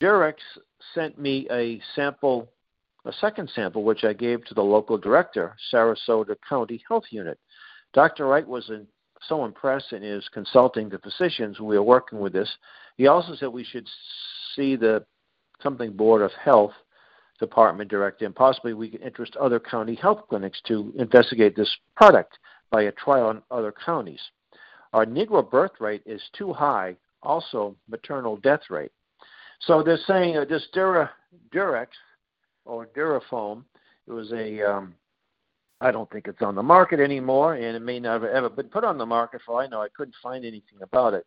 Durex 0.01 0.35
sent 0.95 1.19
me 1.19 1.47
a 1.51 1.81
sample, 1.95 2.49
a 3.05 3.13
second 3.21 3.51
sample, 3.55 3.85
which 3.85 4.05
I 4.05 4.13
gave 4.13 4.45
to 4.47 4.55
the 4.55 4.63
local 4.63 4.97
director, 4.97 5.55
Sarasota 5.73 6.37
County 6.49 6.83
Health 6.89 7.05
Unit. 7.11 7.39
Dr. 7.93 8.27
Wright 8.27 8.47
was 8.47 8.69
in, 8.71 8.87
so 9.29 9.45
impressed 9.45 9.93
in 9.93 10.03
his 10.03 10.29
consulting 10.33 10.89
the 10.89 10.99
physicians 10.99 11.61
when 11.61 11.69
we 11.69 11.77
were 11.77 11.85
working 11.85 12.21
with 12.21 12.33
this. 12.33 12.51
He 12.97 13.07
also 13.07 13.35
said 13.35 13.49
we 13.49 13.65
should 13.65 13.89
see 14.55 14.77
the 14.77 15.05
something 15.63 15.93
board 15.93 16.23
of 16.23 16.33
health 16.33 16.73
department 17.39 17.91
director, 17.91 18.25
and 18.25 18.35
possibly 18.35 18.75
we 18.75 18.89
could 18.89 19.03
interest 19.03 19.37
other 19.37 19.61
county 19.61 19.95
health 19.95 20.23
clinics 20.29 20.61
to 20.67 20.93
investigate 20.97 21.57
this 21.57 21.75
product 21.97 22.39
by 22.71 22.83
a 22.83 22.93
trial 22.93 23.31
in 23.31 23.43
other 23.51 23.73
counties. 23.85 24.21
Our 24.93 25.07
Negro 25.07 25.49
birth 25.49 25.73
rate 25.81 26.03
is 26.05 26.23
too 26.37 26.53
high, 26.53 26.97
also 27.23 27.77
maternal 27.89 28.37
death 28.37 28.63
rate. 28.71 28.93
So 29.61 29.83
they're 29.83 29.99
saying 30.07 30.37
uh, 30.37 30.45
this 30.45 30.67
Dura, 30.73 31.11
Durex 31.55 31.89
or 32.65 32.87
Durafoam, 32.87 33.65
it 34.07 34.13
was 34.13 34.33
a, 34.33 34.63
um, 34.63 34.95
I 35.83 35.91
don't 35.91 36.09
think 36.11 36.29
it's 36.29 36.43
on 36.43 36.55
the 36.55 36.63
market 36.63 37.01
anymore, 37.01 37.55
and 37.55 37.77
it 37.77 37.83
may 37.83 37.99
never 37.99 38.31
ever 38.31 38.49
been 38.49 38.69
put 38.69 38.85
on 38.85 38.99
the 38.99 39.07
market. 39.07 39.41
For 39.45 39.61
I 39.61 39.67
know, 39.67 39.83
I 39.83 39.89
couldn't 39.97 40.15
find 40.23 40.45
anything 40.45 40.81
about 40.81 41.13
it. 41.13 41.27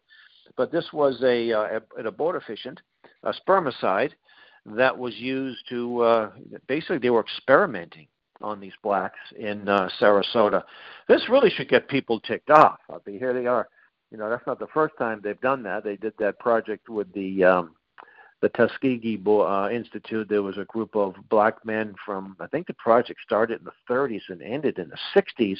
But 0.55 0.71
this 0.71 0.85
was 0.93 1.21
a, 1.23 1.51
uh, 1.51 1.79
an 1.97 2.05
abortifacient, 2.05 2.77
a 3.23 3.33
spermicide 3.33 4.11
that 4.65 4.97
was 4.97 5.13
used 5.15 5.59
to 5.69 6.01
uh, 6.01 6.31
basically 6.67 6.99
they 6.99 7.09
were 7.09 7.21
experimenting 7.21 8.07
on 8.41 8.59
these 8.59 8.73
blacks 8.81 9.19
in 9.37 9.67
uh, 9.67 9.89
Sarasota. 9.99 10.63
This 11.07 11.27
really 11.29 11.49
should 11.49 11.69
get 11.69 11.89
people 11.89 12.19
ticked 12.21 12.49
off. 12.49 12.79
I 12.89 12.97
mean, 13.05 13.19
here 13.19 13.33
they 13.33 13.47
are. 13.47 13.67
You 14.11 14.17
know, 14.17 14.29
that's 14.29 14.45
not 14.47 14.59
the 14.59 14.67
first 14.73 14.95
time 14.97 15.19
they've 15.21 15.39
done 15.41 15.63
that. 15.63 15.83
They 15.83 15.97
did 15.97 16.13
that 16.19 16.39
project 16.39 16.87
with 16.87 17.11
the 17.13 17.43
um, 17.43 17.75
the 18.45 18.49
Tuskegee 18.49 19.19
uh, 19.27 19.69
Institute. 19.71 20.29
There 20.29 20.43
was 20.43 20.59
a 20.59 20.65
group 20.65 20.95
of 20.95 21.15
black 21.29 21.65
men 21.65 21.95
from 22.05 22.37
I 22.39 22.45
think 22.45 22.67
the 22.67 22.75
project 22.75 23.19
started 23.25 23.59
in 23.59 23.65
the 23.65 23.71
30s 23.93 24.21
and 24.29 24.41
ended 24.43 24.77
in 24.77 24.89
the 24.89 24.97
60s. 25.15 25.57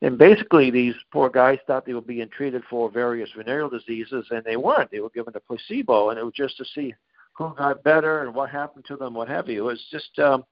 And 0.00 0.16
basically, 0.16 0.70
these 0.70 0.94
poor 1.12 1.28
guys 1.28 1.58
thought 1.66 1.84
they 1.84 1.92
were 1.92 2.00
being 2.00 2.28
treated 2.30 2.62
for 2.70 2.90
various 2.90 3.30
venereal 3.36 3.68
diseases, 3.68 4.26
and 4.30 4.44
they 4.44 4.56
weren't. 4.56 4.90
They 4.90 5.00
were 5.00 5.10
given 5.10 5.34
a 5.36 5.40
placebo, 5.40 6.10
and 6.10 6.18
it 6.18 6.24
was 6.24 6.34
just 6.34 6.56
to 6.58 6.64
see 6.74 6.94
who 7.34 7.54
got 7.54 7.82
better 7.82 8.22
and 8.22 8.34
what 8.34 8.50
happened 8.50 8.84
to 8.86 8.96
them, 8.96 9.14
what 9.14 9.28
have 9.28 9.48
you. 9.48 9.60
It 9.60 9.72
was 9.72 9.84
just 9.90 10.18
um, 10.18 10.44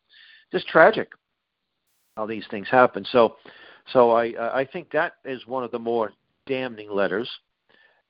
just 0.52 0.68
tragic 0.68 1.12
how 2.16 2.26
these 2.26 2.44
things 2.50 2.68
happen. 2.70 3.06
So, 3.10 3.36
so 3.92 4.10
I 4.12 4.60
I 4.60 4.64
think 4.66 4.90
that 4.92 5.14
is 5.24 5.46
one 5.46 5.64
of 5.64 5.70
the 5.70 5.78
more 5.78 6.12
damning 6.46 6.90
letters. 6.90 7.30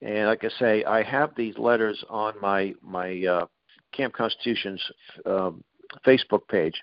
And 0.05 0.27
like 0.27 0.45
I 0.45 0.51
say, 0.61 0.85
I 0.85 1.03
have 1.03 1.31
these 1.35 1.57
letters 1.57 2.05
on 2.11 2.35
my 2.41 2.75
my 2.83 3.25
uh, 3.25 3.47
Camp 3.93 4.13
Constitution's 4.13 4.83
um, 5.25 5.65
Facebook 6.07 6.47
page. 6.49 6.75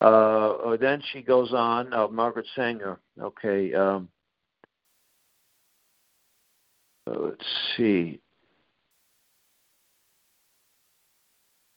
Uh, 0.00 0.76
then 0.76 1.02
she 1.12 1.22
goes 1.22 1.52
on, 1.52 1.92
uh, 1.92 2.06
Margaret 2.08 2.46
Sanger. 2.54 3.00
Okay. 3.20 3.74
Um, 3.74 4.08
uh, 7.06 7.18
let's 7.18 7.44
see. 7.76 8.20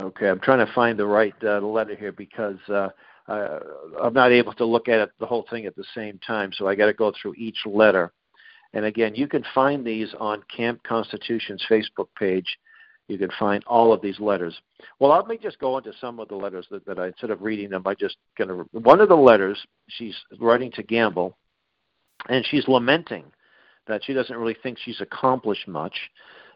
Okay, 0.02 0.30
I'm 0.30 0.40
trying 0.40 0.66
to 0.66 0.72
find 0.74 1.00
the 1.00 1.08
right 1.08 1.34
uh, 1.44 1.62
letter 1.62 1.96
here 1.96 2.12
because 2.12 2.58
uh, 2.70 2.90
I, 3.28 3.58
I'm 4.02 4.14
not 4.14 4.32
able 4.32 4.54
to 4.54 4.66
look 4.66 4.88
at 4.88 5.00
it, 5.00 5.12
the 5.20 5.26
whole 5.26 5.46
thing 5.50 5.66
at 5.66 5.76
the 5.76 5.86
same 5.96 6.20
time, 6.20 6.52
so 6.54 6.68
I 6.68 6.76
got 6.76 6.88
to 6.88 6.94
go 6.94 7.12
through 7.20 7.34
each 7.38 7.60
letter. 7.66 8.12
And 8.74 8.86
again, 8.86 9.13
you 9.15 9.27
can 9.27 9.46
find 9.53 9.86
these 9.86 10.13
on 10.20 10.44
Camp 10.56 10.82
Constitution's 10.84 11.63
Facebook 11.70 12.08
page. 12.18 12.58
You 13.08 13.18
can 13.18 13.30
find 13.38 13.63
all 13.68 13.94
of 13.94 14.01
these 14.01 14.20
letters. 14.20 14.58
Well, 15.00 15.12
let 15.12 15.27
me 15.27 15.38
just 15.38 15.60
go 15.60 15.77
into 15.77 15.92
some 16.00 16.20
of 16.20 16.30
the 16.30 16.36
letters 16.36 16.65
that, 16.72 16.86
that 16.86 16.98
I, 16.98 17.08
instead 17.08 17.30
of 17.30 17.42
reading 17.42 17.70
them, 17.70 17.84
I 17.86 17.94
just 17.94 18.18
going 18.38 18.48
to. 18.48 18.68
One 18.80 19.01
of 19.01 19.10
the 19.10 19.15
letters, 19.15 19.60
she's 19.89 20.15
writing 20.39 20.72
to 20.72 20.84
Gamble, 20.84 21.38
and 22.30 22.46
she's 22.46 22.68
lamenting 22.68 23.25
that 23.88 24.03
she 24.06 24.13
doesn't 24.13 24.36
really 24.36 24.56
think 24.63 24.77
she's 24.80 25.01
accomplished 25.01 25.68
much 25.68 25.94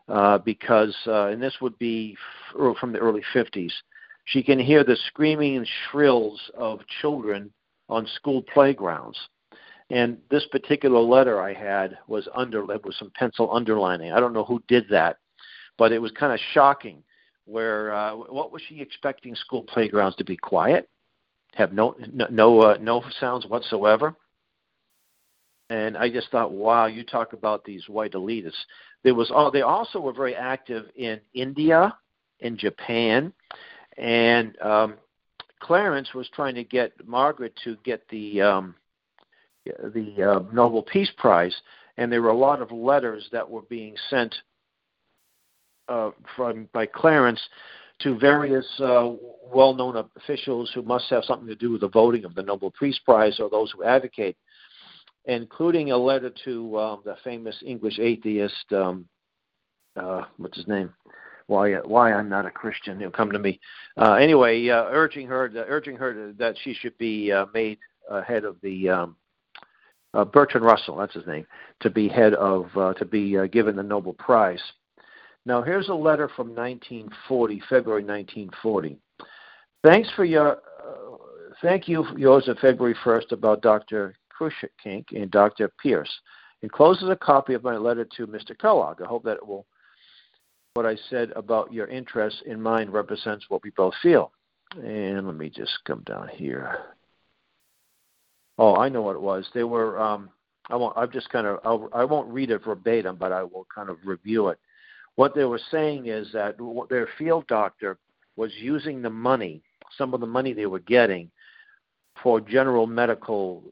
uh, 0.08 0.38
because, 0.38 0.96
uh, 1.08 1.28
and 1.28 1.42
this 1.42 1.56
would 1.62 1.78
be 1.78 2.16
from 2.80 2.94
the 2.94 3.00
early 3.00 3.22
50s, 3.36 3.72
she 4.26 4.42
can 4.42 4.60
hear 4.60 4.84
the 4.84 4.98
screaming 5.08 5.58
and 5.58 5.68
shrills 5.90 6.40
of 6.58 6.80
children 7.02 7.52
on 7.90 8.08
school 8.16 8.42
playgrounds. 8.54 9.18
And 9.90 10.18
this 10.30 10.46
particular 10.48 11.00
letter 11.00 11.42
I 11.42 11.54
had 11.54 11.98
was 12.08 12.28
under 12.36 12.66
with 12.66 12.96
some 12.96 13.12
pencil 13.16 13.54
underlining. 13.54 14.12
I 14.12 14.20
don't 14.20 14.34
know 14.34 14.44
who 14.44 14.62
did 14.68 14.86
that, 14.90 15.18
but 15.78 15.92
it 15.92 16.00
was 16.00 16.12
kind 16.12 16.34
of 16.34 16.40
shocking. 16.54 17.04
Where 17.46 17.94
uh, 17.94 18.14
what 18.14 18.52
was 18.52 18.62
she 18.68 18.82
expecting 18.82 19.34
school 19.36 19.64
playgrounds 19.64 20.18
to 20.18 20.26
be 20.26 20.36
quiet, 20.36 20.90
have 21.56 21.72
no 21.72 21.96
no 22.12 22.28
no, 22.30 22.62
uh, 22.62 22.78
no 22.82 23.02
sounds 23.22 23.46
whatsoever? 23.46 24.14
And 25.70 25.98
I 25.98 26.10
just 26.10 26.30
thought, 26.32 26.52
wow, 26.52 26.88
you 26.88 27.04
talk 27.04 27.32
about 27.32 27.64
these 27.64 27.88
white 27.88 28.14
elitists. 28.14 28.52
There 29.04 29.16
was 29.16 29.32
all 29.32 29.50
they 29.50 29.62
also 29.62 30.02
were 30.02 30.12
very 30.12 30.36
active 30.36 30.88
in 30.98 31.22
India, 31.34 31.96
in 32.42 32.58
Japan, 32.58 33.32
and 33.98 34.60
um, 34.62 34.96
Clarence 35.62 36.14
was 36.14 36.28
trying 36.36 36.56
to 36.56 36.66
get 36.66 36.92
Margaret 37.08 37.54
to 37.64 37.78
get 37.86 38.08
the 38.10 38.42
um, 38.42 38.76
the 39.94 40.24
uh, 40.24 40.54
Nobel 40.54 40.84
Peace 40.84 41.12
Prize, 41.18 41.56
and 41.98 42.12
there 42.12 42.22
were 42.22 42.30
a 42.30 42.38
lot 42.38 42.62
of 42.62 42.72
letters 42.72 43.28
that 43.32 43.50
were 43.50 43.64
being 43.64 43.96
sent 44.10 44.34
uh, 45.88 46.12
from 46.36 46.68
by 46.74 46.86
Clarence 46.86 47.42
to 48.00 48.18
various 48.20 48.68
uh, 48.80 49.12
well-known 49.52 50.08
officials 50.18 50.72
who 50.76 50.84
must 50.84 51.06
have 51.10 51.24
something 51.24 51.48
to 51.48 51.56
do 51.56 51.72
with 51.72 51.82
the 51.82 51.90
voting 51.90 52.26
of 52.26 52.36
the 52.36 52.44
Nobel 52.44 52.72
Peace 52.80 53.00
Prize 53.04 53.40
or 53.40 53.50
those 53.50 53.72
who 53.72 53.84
advocate 53.84 54.38
including 55.28 55.92
a 55.92 55.98
letter 55.98 56.32
to 56.46 56.80
um, 56.80 57.02
the 57.06 57.16
famous 57.24 57.56
English 57.66 58.00
atheist, 58.00 58.72
um, 58.72 59.06
uh, 59.96 60.24
what's 60.38 60.58
his 60.58 60.68
name? 60.68 60.94
Why 61.48 61.74
why 61.76 62.12
I'm 62.12 62.28
not 62.28 62.46
a 62.46 62.52
Christian? 62.52 63.00
He'll 63.00 63.10
come 63.10 63.32
to 63.32 63.40
me. 63.40 63.60
Uh, 63.98 64.14
anyway, 64.14 64.68
uh, 64.68 64.86
urging 64.90 65.28
her 65.28 65.48
to, 65.48 65.64
urging 65.66 65.96
her 65.96 66.14
to, 66.14 66.34
that 66.38 66.56
she 66.64 66.74
should 66.74 66.98
be 66.98 67.32
uh, 67.32 67.46
made 67.54 67.78
head 68.26 68.44
of 68.44 68.58
the 68.62 68.90
um, 68.90 69.16
uh, 70.14 70.26
Bertrand 70.26 70.66
Russell, 70.66 70.98
that's 70.98 71.14
his 71.14 71.28
name, 71.28 71.46
to 71.82 71.90
be 71.90 72.08
head 72.08 72.34
of 72.34 72.66
uh, 72.76 72.94
to 72.96 73.06
be 73.06 73.38
uh, 73.38 73.48
given 73.48 73.76
the 73.76 73.84
Nobel 73.84 74.14
Prize. 74.14 74.62
Now 75.46 75.62
here's 75.62 75.90
a 75.90 75.94
letter 75.94 76.30
from 76.36 76.50
1940, 76.50 77.62
February 77.70 78.04
1940. 78.04 78.98
Thanks 79.84 80.10
for 80.16 80.26
your 80.26 80.54
uh, 80.54 81.18
thank 81.62 81.88
you 81.88 82.06
yours 82.18 82.48
of 82.48 82.58
February 82.60 82.96
1st 83.04 83.32
about 83.32 83.62
Dr. 83.62 84.16
Cruikshank 84.38 85.06
and 85.12 85.32
Dr. 85.32 85.72
Pierce. 85.82 86.12
Encloses 86.64 87.10
a 87.10 87.16
copy 87.16 87.54
of 87.54 87.64
my 87.64 87.78
letter 87.78 88.06
to 88.18 88.28
Mr. 88.28 88.58
Kellogg. 88.58 89.02
I 89.02 89.08
hope 89.08 89.24
that 89.24 89.38
it 89.38 89.48
will, 89.48 89.66
what 90.74 90.86
I 90.86 90.96
said 91.10 91.32
about 91.36 91.72
your 91.72 91.88
interest 91.88 92.44
in 92.46 92.62
mine 92.62 92.90
represents 92.90 93.46
what 93.50 93.64
we 93.64 93.70
both 93.72 93.94
feel. 94.02 94.32
And 94.76 95.26
let 95.26 95.36
me 95.36 95.50
just 95.50 95.78
come 95.86 96.04
down 96.06 96.28
here. 96.30 96.80
Oh, 98.58 98.76
I 98.76 98.90
know 98.90 99.02
what 99.02 99.16
it 99.16 99.22
was. 99.22 99.48
They 99.54 99.64
were. 99.64 100.00
Um, 100.00 100.30
I 100.70 100.76
won't. 100.76 100.98
I've 100.98 101.12
just 101.12 101.30
kind 101.30 101.48
of. 101.48 101.60
I'll, 101.64 101.90
I 101.94 102.04
won't 102.04 102.30
read 102.30 102.52
it 102.52 102.64
verbatim, 102.64 103.16
but 103.18 103.32
I 103.32 103.44
will 103.44 103.68
kind 103.74 103.90
of 103.90 103.98
review 104.06 104.50
it. 104.50 104.60
What 105.16 105.34
they 105.34 105.46
were 105.46 105.62
saying 105.72 106.08
is 106.08 106.32
that 106.34 106.58
their 106.90 107.10
field 107.18 107.48
doctor 107.48 107.98
was 108.36 108.52
using 108.60 109.02
the 109.02 109.10
money, 109.10 109.62
some 109.98 110.14
of 110.14 110.20
the 110.20 110.28
money 110.28 110.54
they 110.54 110.68
were 110.68 110.80
getting, 110.80 111.32
for 112.22 112.40
general 112.40 112.86
medical 112.86 113.64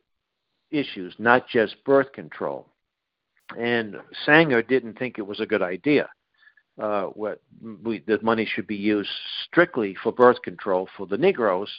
issues, 0.72 1.14
not 1.20 1.48
just 1.48 1.84
birth 1.86 2.12
control. 2.14 2.68
And 3.58 3.98
Sanger 4.26 4.64
didn't 4.64 4.98
think 4.98 5.18
it 5.18 5.28
was 5.28 5.40
a 5.40 5.46
good 5.46 5.62
idea. 5.62 6.10
Uh, 6.82 7.04
what 7.04 7.42
we, 7.84 8.00
the 8.00 8.20
money 8.22 8.46
should 8.46 8.68
be 8.68 8.76
used 8.76 9.10
strictly 9.46 9.96
for 10.04 10.12
birth 10.12 10.42
control 10.42 10.90
for 10.98 11.06
the 11.06 11.18
Negroes. 11.18 11.70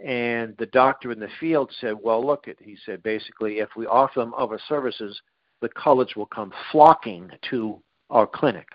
And 0.00 0.56
the 0.58 0.66
doctor 0.66 1.12
in 1.12 1.20
the 1.20 1.28
field 1.38 1.72
said, 1.80 1.94
"Well, 2.02 2.24
look 2.24 2.48
at," 2.48 2.56
he 2.60 2.76
said, 2.84 3.02
basically, 3.02 3.60
if 3.60 3.70
we 3.76 3.86
offer 3.86 4.20
them 4.20 4.34
other 4.34 4.58
services, 4.68 5.20
the 5.60 5.68
coloreds 5.68 6.16
will 6.16 6.26
come 6.26 6.52
flocking 6.72 7.30
to 7.50 7.80
our 8.10 8.26
clinic. 8.26 8.68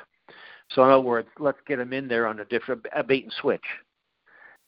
So 0.71 0.84
in 0.84 0.89
other 0.89 1.01
words, 1.01 1.27
let's 1.39 1.60
get 1.67 1.77
them 1.77 1.93
in 1.93 2.08
there 2.08 2.27
on 2.27 2.39
a 2.39 2.45
different 2.45 2.86
a 2.95 3.03
bait 3.03 3.23
and 3.23 3.34
switch, 3.34 3.63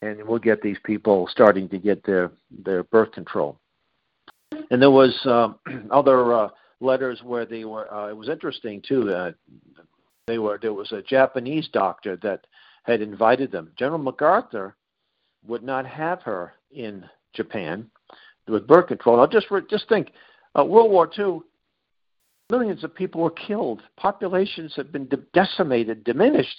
and 0.02 0.24
we'll 0.28 0.40
get 0.40 0.62
these 0.62 0.78
people 0.84 1.28
starting 1.32 1.70
to 1.70 1.78
get 1.78 2.04
their 2.06 2.32
their 2.66 2.84
birth 2.84 3.12
control. 3.12 3.58
And 4.72 4.82
there 4.82 4.92
was 4.92 5.18
uh, 5.26 5.54
other 5.92 6.34
uh, 6.34 6.50
letters 6.80 7.22
where 7.24 7.46
they 7.46 7.64
were. 7.64 7.92
Uh, 7.94 8.10
it 8.10 8.18
was 8.18 8.30
interesting 8.30 8.82
too. 8.82 9.10
Uh, 9.14 9.32
they 10.28 10.38
were 10.38 10.60
there 10.62 10.74
was 10.74 10.92
a 10.92 11.02
Japanese 11.02 11.70
doctor 11.72 12.18
that 12.18 12.46
had 12.84 13.02
invited 13.02 13.52
them. 13.52 13.72
General 13.78 14.00
MacArthur 14.00 14.76
would 15.48 15.64
not 15.64 15.86
have 15.86 16.22
her 16.24 16.54
in 16.72 17.06
Japan 17.34 17.90
with 18.48 18.68
birth 18.68 18.88
control. 18.88 19.18
Now 19.18 19.28
just 19.28 19.48
just 19.70 19.88
think, 19.88 20.12
uh, 20.58 20.66
World 20.66 20.92
War 20.92 21.10
II, 21.18 21.40
millions 22.50 22.84
of 22.84 22.94
people 22.94 23.22
were 23.22 23.32
killed. 23.32 23.82
Populations 23.98 24.74
have 24.76 24.92
been 24.92 25.08
de- 25.08 25.18
decimated, 25.34 26.04
diminished 26.04 26.58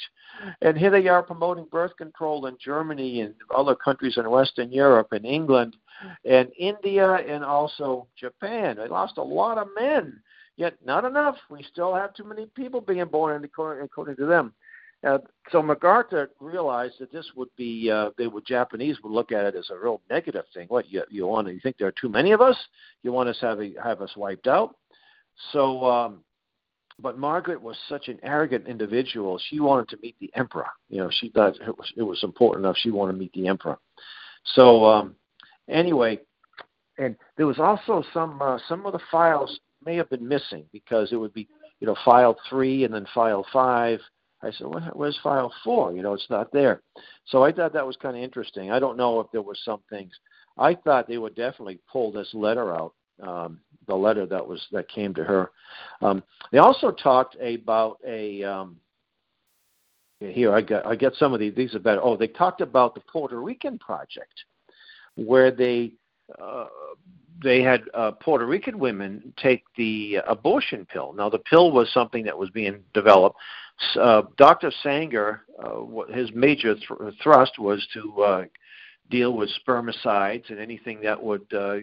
and 0.61 0.77
here 0.77 0.90
they 0.90 1.09
are 1.09 1.23
promoting 1.23 1.66
birth 1.71 1.97
control 1.97 2.47
in 2.47 2.57
Germany 2.62 3.21
and 3.21 3.35
other 3.55 3.75
countries 3.75 4.16
in 4.16 4.29
Western 4.31 4.73
Europe 4.73 5.09
and 5.12 5.25
England 5.25 5.77
and 6.25 6.51
India 6.59 7.14
and 7.14 7.45
also 7.45 8.07
Japan. 8.16 8.77
They 8.77 8.88
lost 8.88 9.18
a 9.18 9.23
lot 9.23 9.59
of 9.59 9.68
men, 9.79 10.21
yet 10.57 10.75
not 10.85 11.05
enough. 11.05 11.37
We 11.51 11.62
still 11.71 11.95
have 11.95 12.14
too 12.14 12.25
many 12.25 12.47
people 12.47 12.81
being 12.81 13.05
born, 13.07 13.45
according 13.45 14.16
to 14.16 14.27
them. 14.27 14.55
Uh, 15.05 15.19
so 15.51 15.61
MacArthur 15.61 16.31
realized 16.38 16.95
that 17.01 17.12
this 17.12 17.29
would 17.35 17.49
be 17.57 17.91
uh, 17.91 18.11
they 18.17 18.29
would 18.29 18.47
Japanese 18.47 18.99
would 19.03 19.12
look 19.12 19.33
at 19.33 19.45
it 19.45 19.57
as 19.57 19.69
a 19.71 19.77
real 19.77 20.01
negative 20.09 20.45
thing. 20.55 20.67
What 20.69 20.88
you 20.88 21.03
you 21.11 21.27
want? 21.27 21.49
You 21.49 21.59
think 21.61 21.77
there 21.77 21.88
are 21.88 21.95
too 22.01 22.09
many 22.09 22.31
of 22.31 22.41
us? 22.41 22.57
You 23.03 23.12
want 23.12 23.29
us 23.29 23.38
have 23.41 23.61
a, 23.61 23.73
have 23.83 24.01
us 24.01 24.17
wiped 24.17 24.47
out? 24.47 24.77
So, 25.53 25.85
um, 25.85 26.23
but 27.01 27.19
Margaret 27.19 27.61
was 27.61 27.77
such 27.88 28.09
an 28.09 28.21
arrogant 28.23 28.69
individual. 28.69 29.41
She 29.49 29.59
wanted 29.59 29.88
to 29.88 29.99
meet 30.03 30.17
the 30.21 30.31
emperor. 30.37 30.69
You 30.88 30.99
know, 30.99 31.11
she 31.11 31.31
thought 31.31 31.57
it 31.57 31.77
was 31.77 31.93
it 31.97 32.03
was 32.03 32.23
important 32.23 32.65
enough. 32.65 32.77
She 32.79 32.91
wanted 32.91 33.15
to 33.15 33.19
meet 33.19 33.33
the 33.33 33.49
emperor. 33.49 33.79
So 34.55 34.85
um, 34.85 35.17
anyway, 35.69 36.21
and 36.99 37.17
there 37.37 37.47
was 37.47 37.59
also 37.59 38.05
some 38.15 38.41
uh, 38.41 38.59
some 38.69 38.87
of 38.87 38.93
the 38.93 39.01
files 39.11 39.59
may 39.85 39.97
have 39.97 40.11
been 40.11 40.27
missing 40.27 40.65
because 40.73 41.12
it 41.12 41.17
would 41.17 41.35
be 41.35 41.49
you 41.81 41.88
know 41.88 41.97
file 42.05 42.37
three 42.49 42.85
and 42.85 42.95
then 42.95 43.07
file 43.12 43.45
five 43.53 43.99
I 44.42 44.50
said, 44.50 44.66
where's 44.94 45.18
file 45.22 45.52
four? 45.62 45.92
You 45.92 46.02
know, 46.02 46.14
it's 46.14 46.26
not 46.28 46.52
there. 46.52 46.83
So 47.26 47.44
I 47.44 47.52
thought 47.52 47.72
that 47.72 47.87
was 47.87 47.96
kind 47.96 48.16
of 48.16 48.22
interesting. 48.22 48.70
I 48.70 48.78
don't 48.78 48.96
know 48.96 49.20
if 49.20 49.28
there 49.33 49.42
were 49.42 49.57
some 49.64 49.81
things. 49.88 50.12
I 50.59 50.74
thought 50.74 51.09
they 51.09 51.18
would 51.18 51.35
definitely 51.35 51.78
pull 51.90 52.12
this 52.12 52.28
letter 52.35 52.74
out, 52.74 52.94
um, 53.22 53.61
the 53.87 53.94
letter 53.94 54.26
that 54.26 54.46
was 54.46 54.61
that 54.72 54.88
came 54.88 55.14
to 55.14 55.24
her. 55.24 55.50
Um, 56.00 56.22
they 56.50 56.59
also 56.59 56.90
talked 56.90 57.37
about 57.40 57.98
a. 58.07 58.42
Um, 58.42 58.76
here 60.18 60.55
I 60.55 60.61
got 60.61 60.87
I 60.87 60.94
get 60.94 61.14
some 61.14 61.33
of 61.33 61.40
these. 61.40 61.55
These 61.55 61.74
are 61.74 61.81
better. 61.81 62.00
Oh, 62.02 62.16
they 62.16 62.28
talked 62.28 62.61
about 62.61 62.94
the 62.94 63.00
Puerto 63.00 63.40
Rican 63.40 63.78
project, 63.78 64.44
where 65.16 65.50
they 65.50 65.94
uh, 66.40 66.66
they 67.42 67.62
had 67.62 67.83
uh, 67.94 68.12
Puerto 68.12 68.46
Rican 68.46 68.78
women 68.78 69.33
take 69.37 69.64
the 69.76 70.18
abortion 70.26 70.87
pill. 70.87 71.12
Now, 71.12 71.28
the 71.28 71.38
pill 71.38 71.72
was 71.72 71.92
something 71.92 72.24
that 72.24 72.37
was 72.37 72.50
being 72.50 72.83
developed. 72.94 73.37
Uh, 73.96 74.22
Dr. 74.37 74.72
Sanger, 74.83 75.42
uh, 75.62 76.12
his 76.12 76.31
major 76.35 76.74
th- 76.74 77.14
thrust 77.22 77.59
was 77.59 77.87
to 77.94 78.22
uh, 78.22 78.44
deal 79.11 79.35
with 79.35 79.50
spermicides 79.66 80.50
and 80.50 80.59
anything 80.59 81.00
that 81.02 81.22
would 81.22 81.46
uh, 81.52 81.76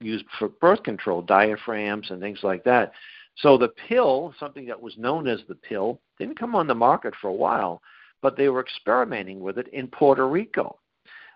use 0.00 0.22
for 0.38 0.48
birth 0.48 0.82
control, 0.82 1.22
diaphragms 1.22 2.10
and 2.10 2.20
things 2.20 2.40
like 2.42 2.64
that. 2.64 2.92
So 3.36 3.56
the 3.56 3.72
pill, 3.88 4.34
something 4.38 4.66
that 4.66 4.80
was 4.80 4.96
known 4.98 5.26
as 5.26 5.40
the 5.48 5.54
pill, 5.54 6.00
didn't 6.18 6.38
come 6.38 6.54
on 6.54 6.66
the 6.66 6.74
market 6.74 7.14
for 7.20 7.28
a 7.28 7.34
while, 7.34 7.80
but 8.20 8.36
they 8.36 8.48
were 8.48 8.60
experimenting 8.60 9.40
with 9.40 9.58
it 9.58 9.68
in 9.68 9.88
Puerto 9.88 10.28
Rico. 10.28 10.78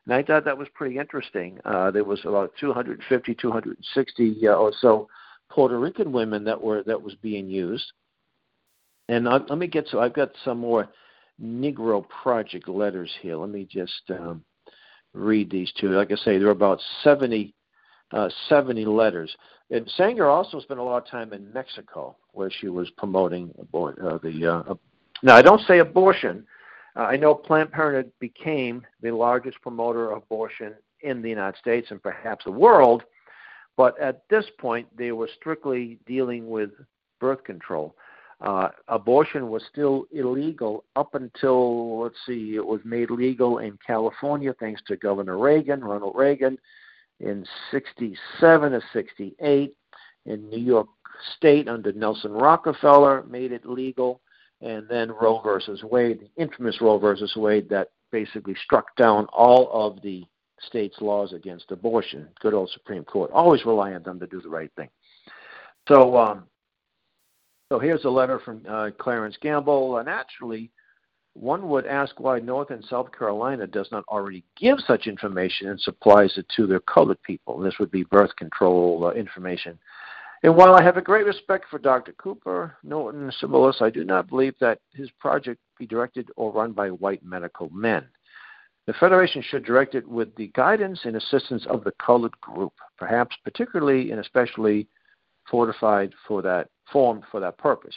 And 0.06 0.14
I 0.14 0.22
thought 0.22 0.44
that 0.44 0.56
was 0.56 0.68
pretty 0.74 0.98
interesting. 0.98 1.58
Uh, 1.64 1.90
there 1.90 2.04
was 2.04 2.20
about 2.24 2.52
250, 2.60 3.34
260 3.34 4.48
uh, 4.48 4.52
or 4.52 4.72
so 4.80 5.08
Puerto 5.50 5.78
Rican 5.78 6.12
women 6.12 6.44
that 6.44 6.60
were 6.60 6.82
that 6.84 7.00
was 7.00 7.14
being 7.16 7.48
used. 7.48 7.92
And 9.08 9.26
uh, 9.26 9.40
let 9.48 9.58
me 9.58 9.66
get 9.66 9.88
so 9.88 10.00
I've 10.00 10.14
got 10.14 10.30
some 10.44 10.58
more 10.58 10.88
Negro 11.42 12.04
Project 12.08 12.68
letters 12.68 13.10
here. 13.20 13.36
Let 13.36 13.50
me 13.50 13.66
just 13.70 14.02
um, 14.10 14.44
read 15.12 15.50
these 15.50 15.72
two. 15.80 15.90
Like 15.90 16.12
I 16.12 16.16
say, 16.16 16.38
there 16.38 16.48
are 16.48 16.52
about 16.52 16.80
70, 17.02 17.54
uh, 18.12 18.28
70 18.48 18.84
letters. 18.86 19.34
And 19.70 19.90
Sanger 19.96 20.26
also 20.26 20.60
spent 20.60 20.80
a 20.80 20.82
lot 20.82 21.02
of 21.02 21.08
time 21.08 21.32
in 21.32 21.52
Mexico, 21.52 22.16
where 22.32 22.50
she 22.50 22.68
was 22.68 22.88
promoting 22.90 23.52
abor- 23.60 24.00
uh, 24.02 24.18
the. 24.18 24.46
Uh, 24.46 24.74
now, 25.22 25.34
I 25.34 25.42
don't 25.42 25.60
say 25.62 25.78
abortion 25.78 26.46
uh, 26.96 27.02
I 27.02 27.16
know 27.16 27.34
Planned 27.34 27.72
Parenthood 27.72 28.12
became 28.20 28.86
the 29.02 29.10
largest 29.10 29.60
promoter 29.60 30.10
of 30.10 30.22
abortion 30.22 30.74
in 31.00 31.22
the 31.22 31.28
United 31.28 31.58
States 31.58 31.88
and 31.90 32.02
perhaps 32.02 32.44
the 32.44 32.50
world, 32.50 33.02
but 33.76 33.98
at 34.00 34.22
this 34.30 34.46
point 34.58 34.88
they 34.96 35.12
were 35.12 35.28
strictly 35.38 35.98
dealing 36.06 36.48
with 36.48 36.70
birth 37.20 37.44
control. 37.44 37.94
Uh, 38.40 38.68
abortion 38.88 39.48
was 39.48 39.62
still 39.70 40.04
illegal 40.12 40.84
up 40.94 41.14
until, 41.14 42.00
let's 42.02 42.16
see, 42.26 42.54
it 42.54 42.64
was 42.64 42.80
made 42.84 43.10
legal 43.10 43.58
in 43.58 43.78
California 43.86 44.54
thanks 44.60 44.82
to 44.86 44.96
Governor 44.96 45.38
Reagan, 45.38 45.82
Ronald 45.82 46.14
Reagan, 46.14 46.58
in 47.20 47.46
67 47.70 48.72
or 48.74 48.82
68. 48.92 49.74
In 50.26 50.50
New 50.50 50.58
York 50.58 50.88
State 51.36 51.68
under 51.68 51.92
Nelson 51.92 52.32
Rockefeller, 52.32 53.22
made 53.24 53.52
it 53.52 53.64
legal 53.64 54.20
and 54.60 54.88
then 54.88 55.10
Roe 55.10 55.40
versus 55.42 55.82
Wade, 55.82 56.20
the 56.20 56.42
infamous 56.42 56.80
Roe 56.80 56.98
versus 56.98 57.34
Wade 57.36 57.68
that 57.68 57.90
basically 58.10 58.54
struck 58.64 58.94
down 58.96 59.26
all 59.32 59.70
of 59.72 60.00
the 60.02 60.24
state's 60.60 61.00
laws 61.00 61.32
against 61.32 61.70
abortion. 61.70 62.28
Good 62.40 62.54
old 62.54 62.70
Supreme 62.70 63.04
Court. 63.04 63.30
Always 63.32 63.66
rely 63.66 63.92
on 63.92 64.02
them 64.02 64.18
to 64.20 64.26
do 64.26 64.40
the 64.40 64.48
right 64.48 64.70
thing. 64.76 64.88
So, 65.88 66.16
um, 66.16 66.44
so 67.70 67.78
here's 67.78 68.04
a 68.04 68.10
letter 68.10 68.38
from 68.38 68.62
uh, 68.68 68.90
Clarence 68.98 69.36
Gamble. 69.42 69.98
And 69.98 70.08
actually, 70.08 70.70
one 71.34 71.68
would 71.68 71.86
ask 71.86 72.18
why 72.18 72.38
North 72.38 72.70
and 72.70 72.84
South 72.84 73.12
Carolina 73.16 73.66
does 73.66 73.88
not 73.92 74.04
already 74.08 74.42
give 74.56 74.78
such 74.86 75.06
information 75.06 75.68
and 75.68 75.80
supplies 75.80 76.32
it 76.38 76.46
to 76.56 76.66
their 76.66 76.80
colored 76.80 77.22
people. 77.22 77.58
This 77.58 77.78
would 77.78 77.90
be 77.90 78.04
birth 78.04 78.34
control 78.36 79.04
uh, 79.04 79.10
information 79.10 79.78
and 80.46 80.54
while 80.54 80.76
I 80.76 80.82
have 80.82 80.96
a 80.96 81.02
great 81.02 81.26
respect 81.26 81.64
for 81.68 81.80
Dr. 81.80 82.12
Cooper, 82.12 82.76
Norton, 82.84 83.24
and 83.24 83.34
Seibels, 83.42 83.82
I 83.82 83.90
do 83.90 84.04
not 84.04 84.28
believe 84.28 84.54
that 84.60 84.78
his 84.94 85.10
project 85.18 85.60
be 85.76 85.88
directed 85.88 86.30
or 86.36 86.52
run 86.52 86.70
by 86.70 86.88
white 86.88 87.24
medical 87.24 87.68
men. 87.70 88.06
The 88.86 88.92
Federation 88.92 89.42
should 89.42 89.64
direct 89.64 89.96
it 89.96 90.06
with 90.06 90.32
the 90.36 90.46
guidance 90.54 91.00
and 91.02 91.16
assistance 91.16 91.66
of 91.66 91.82
the 91.82 91.90
colored 92.00 92.40
group, 92.40 92.72
perhaps 92.96 93.34
particularly 93.42 94.12
and 94.12 94.20
especially 94.20 94.86
fortified 95.50 96.14
for 96.28 96.42
that 96.42 96.68
formed 96.92 97.24
for 97.28 97.40
that 97.40 97.58
purpose. 97.58 97.96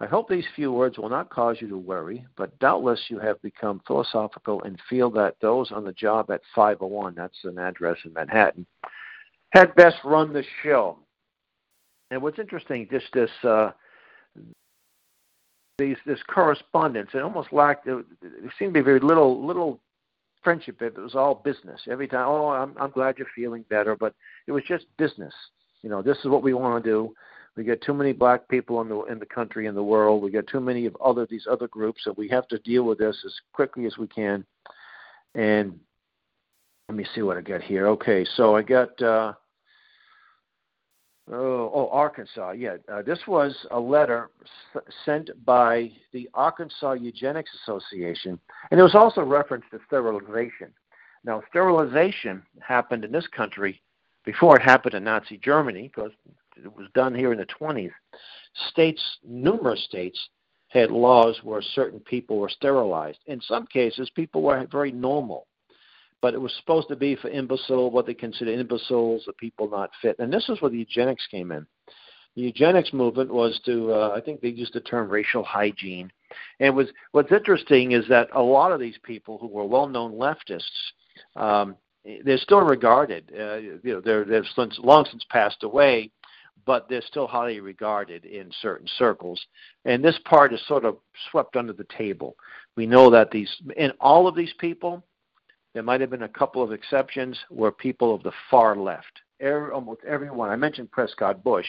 I 0.00 0.06
hope 0.06 0.30
these 0.30 0.46
few 0.56 0.72
words 0.72 0.96
will 0.96 1.10
not 1.10 1.28
cause 1.28 1.58
you 1.60 1.68
to 1.68 1.76
worry, 1.76 2.24
but 2.38 2.58
doubtless 2.58 3.02
you 3.08 3.18
have 3.18 3.42
become 3.42 3.82
philosophical 3.86 4.62
and 4.62 4.80
feel 4.88 5.10
that 5.10 5.36
those 5.42 5.72
on 5.72 5.84
the 5.84 5.92
job 5.92 6.30
at 6.30 6.40
501, 6.54 7.16
that's 7.16 7.44
an 7.44 7.58
address 7.58 7.98
in 8.06 8.14
Manhattan, 8.14 8.66
had 9.50 9.74
best 9.74 9.98
run 10.04 10.32
the 10.32 10.44
show. 10.62 10.96
And 12.10 12.22
what's 12.22 12.38
interesting, 12.38 12.88
just 12.90 13.06
this 13.12 13.30
uh, 13.44 13.70
these 15.78 15.96
this 16.06 16.20
correspondence, 16.32 17.10
it 17.14 17.22
almost 17.22 17.52
lacked. 17.52 17.86
There 17.86 18.02
seemed 18.58 18.74
to 18.74 18.80
be 18.80 18.84
very 18.84 19.00
little 19.00 19.44
little 19.46 19.80
friendship. 20.42 20.82
It 20.82 20.96
was 20.96 21.14
all 21.14 21.34
business. 21.34 21.80
Every 21.88 22.08
time, 22.08 22.26
oh, 22.28 22.48
I'm 22.48 22.74
I'm 22.78 22.90
glad 22.90 23.16
you're 23.18 23.28
feeling 23.34 23.64
better, 23.70 23.96
but 23.96 24.14
it 24.46 24.52
was 24.52 24.64
just 24.66 24.86
business. 24.98 25.34
You 25.82 25.90
know, 25.90 26.02
this 26.02 26.18
is 26.18 26.26
what 26.26 26.42
we 26.42 26.52
want 26.52 26.82
to 26.82 26.90
do. 26.90 27.14
We 27.56 27.64
got 27.64 27.80
too 27.80 27.94
many 27.94 28.12
black 28.12 28.48
people 28.48 28.80
in 28.80 28.88
the 28.88 29.02
in 29.04 29.18
the 29.18 29.26
country 29.26 29.66
in 29.66 29.74
the 29.74 29.82
world. 29.82 30.22
We 30.22 30.30
got 30.30 30.46
too 30.46 30.60
many 30.60 30.86
of 30.86 30.96
other 31.04 31.26
these 31.26 31.46
other 31.50 31.68
groups, 31.68 32.02
and 32.06 32.16
we 32.16 32.28
have 32.28 32.48
to 32.48 32.58
deal 32.60 32.84
with 32.84 32.98
this 32.98 33.16
as 33.24 33.34
quickly 33.52 33.86
as 33.86 33.98
we 33.98 34.08
can. 34.08 34.44
And 35.34 35.78
let 36.88 36.96
me 36.96 37.06
see 37.14 37.22
what 37.22 37.36
I 37.36 37.40
got 37.40 37.62
here. 37.62 37.86
Okay, 37.88 38.26
so 38.36 38.56
I 38.56 38.62
got. 38.62 39.00
Uh, 39.00 39.32
Oh, 41.32 41.70
oh, 41.72 41.88
Arkansas. 41.92 42.52
Yeah, 42.52 42.76
uh, 42.92 43.02
this 43.02 43.20
was 43.28 43.54
a 43.70 43.78
letter 43.78 44.30
s- 44.74 44.82
sent 45.04 45.30
by 45.44 45.92
the 46.12 46.28
Arkansas 46.34 46.92
Eugenics 46.92 47.50
Association, 47.62 48.38
and 48.70 48.80
it 48.80 48.82
was 48.82 48.96
also 48.96 49.22
reference 49.22 49.64
to 49.70 49.78
sterilization. 49.86 50.72
Now, 51.22 51.42
sterilization 51.48 52.42
happened 52.60 53.04
in 53.04 53.12
this 53.12 53.28
country 53.28 53.80
before 54.24 54.56
it 54.56 54.62
happened 54.62 54.94
in 54.94 55.04
Nazi 55.04 55.38
Germany, 55.38 55.90
because 55.94 56.12
it 56.56 56.74
was 56.74 56.88
done 56.94 57.14
here 57.14 57.32
in 57.32 57.38
the 57.38 57.46
20s. 57.46 57.92
States, 58.70 59.02
numerous 59.24 59.84
states, 59.84 60.18
had 60.68 60.90
laws 60.90 61.40
where 61.44 61.62
certain 61.62 62.00
people 62.00 62.38
were 62.38 62.48
sterilized. 62.48 63.18
In 63.26 63.40
some 63.40 63.66
cases, 63.66 64.10
people 64.10 64.42
were 64.42 64.66
very 64.70 64.90
normal 64.92 65.46
but 66.22 66.34
it 66.34 66.40
was 66.40 66.54
supposed 66.60 66.88
to 66.88 66.96
be 66.96 67.16
for 67.16 67.28
imbecile, 67.28 67.90
what 67.90 68.06
they 68.06 68.14
consider 68.14 68.52
imbeciles, 68.52 69.24
the 69.26 69.32
people 69.34 69.68
not 69.70 69.90
fit. 70.02 70.16
And 70.18 70.32
this 70.32 70.48
is 70.48 70.60
where 70.60 70.70
the 70.70 70.78
eugenics 70.78 71.26
came 71.30 71.52
in. 71.52 71.66
The 72.36 72.42
eugenics 72.42 72.92
movement 72.92 73.32
was 73.32 73.60
to, 73.66 73.92
uh, 73.92 74.14
I 74.16 74.20
think 74.20 74.40
they 74.40 74.48
used 74.48 74.74
the 74.74 74.80
term 74.80 75.08
racial 75.08 75.42
hygiene. 75.42 76.12
And 76.60 76.76
was, 76.76 76.88
what's 77.12 77.32
interesting 77.32 77.92
is 77.92 78.06
that 78.08 78.28
a 78.34 78.42
lot 78.42 78.70
of 78.70 78.80
these 78.80 78.98
people 79.02 79.38
who 79.38 79.48
were 79.48 79.64
well-known 79.64 80.12
leftists, 80.12 80.62
um, 81.36 81.76
they're 82.24 82.38
still 82.38 82.60
regarded. 82.60 83.32
Uh, 83.36 83.56
you 83.56 83.80
know, 83.84 84.00
they're, 84.00 84.24
they've 84.24 84.44
since, 84.54 84.78
long 84.78 85.06
since 85.10 85.24
passed 85.28 85.64
away, 85.64 86.10
but 86.66 86.88
they're 86.88 87.02
still 87.02 87.26
highly 87.26 87.60
regarded 87.60 88.24
in 88.24 88.50
certain 88.62 88.86
circles. 88.96 89.40
And 89.84 90.04
this 90.04 90.18
part 90.24 90.52
is 90.52 90.60
sort 90.68 90.84
of 90.84 90.98
swept 91.30 91.56
under 91.56 91.72
the 91.72 91.86
table. 91.96 92.36
We 92.76 92.86
know 92.86 93.10
that 93.10 93.30
these, 93.30 93.50
and 93.76 93.92
all 94.00 94.28
of 94.28 94.36
these 94.36 94.52
people, 94.58 95.02
there 95.74 95.82
might 95.82 96.00
have 96.00 96.10
been 96.10 96.24
a 96.24 96.28
couple 96.28 96.62
of 96.62 96.72
exceptions 96.72 97.38
where 97.48 97.70
people 97.70 98.14
of 98.14 98.22
the 98.22 98.32
far 98.50 98.76
left, 98.76 99.20
every, 99.40 99.70
almost 99.70 100.00
everyone, 100.06 100.50
I 100.50 100.56
mentioned 100.56 100.90
Prescott 100.90 101.44
Bush, 101.44 101.66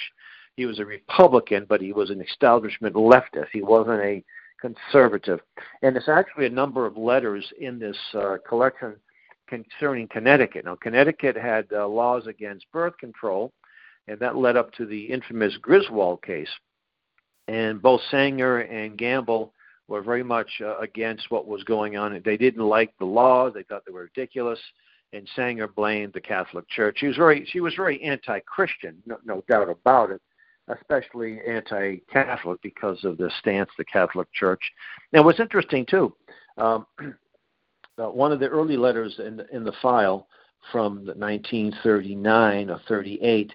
he 0.55 0.65
was 0.65 0.79
a 0.79 0.85
Republican, 0.85 1.65
but 1.67 1.81
he 1.81 1.93
was 1.93 2.09
an 2.09 2.21
establishment 2.21 2.95
leftist. 2.95 3.47
He 3.53 3.61
wasn't 3.61 4.01
a 4.01 4.23
conservative. 4.59 5.39
And 5.81 5.95
there's 5.95 6.09
actually 6.09 6.45
a 6.45 6.51
number 6.51 6.85
of 6.85 6.97
letters 6.97 7.45
in 7.59 7.79
this 7.79 7.97
uh, 8.13 8.37
collection 8.47 8.95
concerning 9.47 10.07
Connecticut. 10.07 10.65
Now, 10.65 10.75
Connecticut 10.75 11.35
had 11.35 11.67
uh, 11.73 11.87
laws 11.87 12.27
against 12.27 12.71
birth 12.71 12.97
control, 12.97 13.51
and 14.07 14.19
that 14.19 14.35
led 14.35 14.57
up 14.57 14.71
to 14.73 14.85
the 14.85 15.05
infamous 15.05 15.55
Griswold 15.57 16.21
case. 16.21 16.49
And 17.47 17.81
both 17.81 18.01
Sanger 18.09 18.59
and 18.59 18.97
Gamble 18.97 19.53
were 19.91 20.01
very 20.01 20.23
much 20.23 20.49
uh, 20.62 20.77
against 20.77 21.30
what 21.30 21.47
was 21.47 21.63
going 21.65 21.97
on. 21.97 22.19
They 22.23 22.38
didn't 22.38 22.63
like 22.63 22.97
the 22.97 23.06
laws; 23.06 23.54
they 23.54 23.63
thought 23.63 23.84
they 23.86 23.91
were 23.91 24.10
ridiculous. 24.15 24.60
And 25.13 25.27
Sanger 25.36 25.67
blamed 25.67 26.13
the 26.13 26.21
Catholic 26.21 26.67
Church. 26.69 26.97
She 26.99 27.08
was 27.08 27.17
very 27.17 27.45
she 27.51 27.60
was 27.60 27.75
very 27.75 28.01
anti-Christian, 28.01 29.04
no, 29.06 29.17
no 29.25 29.43
doubt 29.49 29.69
about 29.69 30.10
it, 30.10 30.21
especially 30.69 31.41
anti-Catholic 31.45 32.62
because 32.62 33.04
of 33.04 33.17
the 33.17 33.30
stance 33.39 33.69
the 33.77 33.84
Catholic 33.84 34.32
Church. 34.32 34.62
Now, 35.12 35.23
what's 35.23 35.41
interesting 35.41 35.86
too, 35.86 36.15
um, 36.58 36.86
uh, 37.97 38.06
one 38.06 38.32
of 38.32 38.39
the 38.39 38.47
early 38.47 38.77
letters 38.77 39.19
in 39.19 39.41
in 39.51 39.65
the 39.65 39.73
file 39.82 40.27
from 40.71 41.06
1939 41.06 42.69
or 42.69 42.80
38 42.88 43.54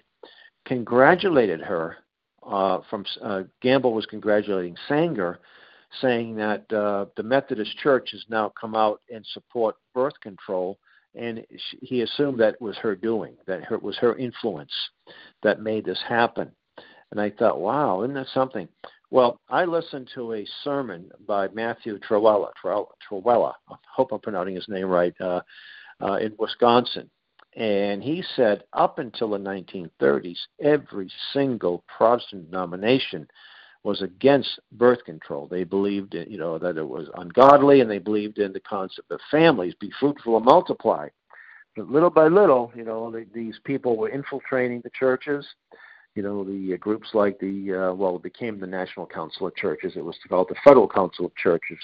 congratulated 0.65 1.61
her. 1.61 1.97
Uh, 2.45 2.79
from 2.89 3.03
uh, 3.23 3.41
Gamble 3.61 3.93
was 3.93 4.05
congratulating 4.05 4.77
Sanger, 4.87 5.39
saying 6.01 6.35
that 6.35 6.71
uh, 6.71 7.05
the 7.15 7.23
Methodist 7.23 7.77
Church 7.77 8.09
has 8.11 8.25
now 8.29 8.51
come 8.59 8.75
out 8.75 9.01
and 9.09 9.25
support 9.33 9.75
birth 9.93 10.19
control, 10.21 10.77
and 11.15 11.45
she, 11.69 11.77
he 11.81 12.01
assumed 12.01 12.39
that 12.39 12.61
was 12.61 12.77
her 12.77 12.95
doing, 12.95 13.35
that 13.47 13.63
her, 13.63 13.77
was 13.77 13.97
her 13.97 14.15
influence 14.15 14.71
that 15.43 15.61
made 15.61 15.85
this 15.85 16.01
happen. 16.07 16.51
And 17.11 17.21
I 17.21 17.29
thought, 17.29 17.59
wow, 17.59 18.03
isn't 18.03 18.15
that 18.15 18.27
something? 18.33 18.67
Well, 19.09 19.39
I 19.49 19.63
listened 19.63 20.09
to 20.15 20.33
a 20.33 20.45
sermon 20.63 21.09
by 21.25 21.47
Matthew 21.49 21.97
Trewhella. 21.99 22.49
Trewhella, 22.61 23.53
I 23.69 23.75
hope 23.93 24.11
I'm 24.11 24.19
pronouncing 24.19 24.55
his 24.55 24.67
name 24.67 24.87
right, 24.87 25.13
uh, 25.21 25.41
uh, 26.01 26.15
in 26.15 26.33
Wisconsin. 26.37 27.09
And 27.55 28.03
he 28.03 28.23
said 28.35 28.65
up 28.73 28.99
until 28.99 29.29
the 29.29 29.37
1930s, 29.37 30.37
every 30.61 31.09
single 31.33 31.83
Protestant 31.87 32.51
denomination 32.51 33.27
was 33.87 34.01
against 34.01 34.59
birth 34.73 35.03
control. 35.05 35.47
They 35.47 35.63
believed, 35.63 36.13
you 36.13 36.37
know, 36.37 36.57
that 36.59 36.77
it 36.77 36.87
was 36.87 37.07
ungodly, 37.15 37.81
and 37.81 37.89
they 37.89 37.99
believed 37.99 38.37
in 38.37 38.53
the 38.53 38.59
concept 38.59 39.09
of 39.11 39.19
families, 39.31 39.73
be 39.79 39.91
fruitful 39.99 40.35
and 40.35 40.45
multiply. 40.45 41.07
But 41.75 41.89
little 41.89 42.09
by 42.09 42.27
little, 42.27 42.71
you 42.75 42.83
know, 42.83 43.09
the, 43.11 43.25
these 43.33 43.59
people 43.63 43.95
were 43.95 44.09
infiltrating 44.09 44.81
the 44.81 44.91
churches 44.91 45.45
you 46.17 46.23
know, 46.23 46.43
the 46.43 46.73
uh, 46.73 46.77
groups 46.77 47.09
like 47.13 47.39
the, 47.39 47.91
uh, 47.91 47.93
well, 47.93 48.15
it 48.15 48.23
became 48.23 48.59
the 48.59 48.65
National 48.65 49.05
Council 49.05 49.45
of 49.45 49.55
Churches. 49.55 49.93
It 49.95 50.03
was 50.03 50.17
called 50.27 50.47
the 50.49 50.55
Federal 50.63 50.89
Council 50.89 51.27
of 51.27 51.35
Churches. 51.35 51.77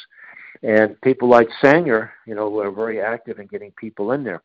And 0.64 1.00
people 1.02 1.30
like 1.30 1.48
Sanger, 1.62 2.12
you 2.26 2.34
know, 2.34 2.50
were 2.50 2.72
very 2.72 3.00
active 3.00 3.38
in 3.38 3.46
getting 3.46 3.72
people 3.78 4.14
in 4.14 4.24
there. 4.24 4.42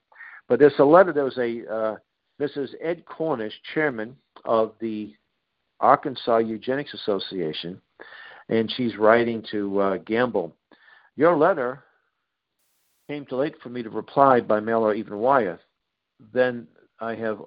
But 0.46 0.58
there's 0.58 0.78
a 0.78 0.84
letter, 0.84 1.14
there 1.14 1.24
was 1.24 1.38
a, 1.38 1.64
uh, 1.74 1.96
Mrs. 2.38 2.74
Ed 2.82 3.06
Cornish, 3.06 3.54
chairman 3.72 4.14
of 4.44 4.74
the 4.78 5.14
Arkansas 5.80 6.38
Eugenics 6.38 6.94
Association, 6.94 7.80
and 8.48 8.72
she's 8.76 8.96
writing 8.96 9.44
to 9.50 9.78
uh, 9.80 9.96
Gamble. 9.98 10.54
Your 11.16 11.36
letter 11.36 11.84
came 13.08 13.24
too 13.26 13.36
late 13.36 13.54
for 13.62 13.68
me 13.70 13.82
to 13.82 13.90
reply 13.90 14.40
by 14.40 14.60
mail 14.60 14.80
or 14.80 14.94
even 14.94 15.18
wire. 15.18 15.60
Then 16.32 16.66
I 17.00 17.14
have 17.14 17.40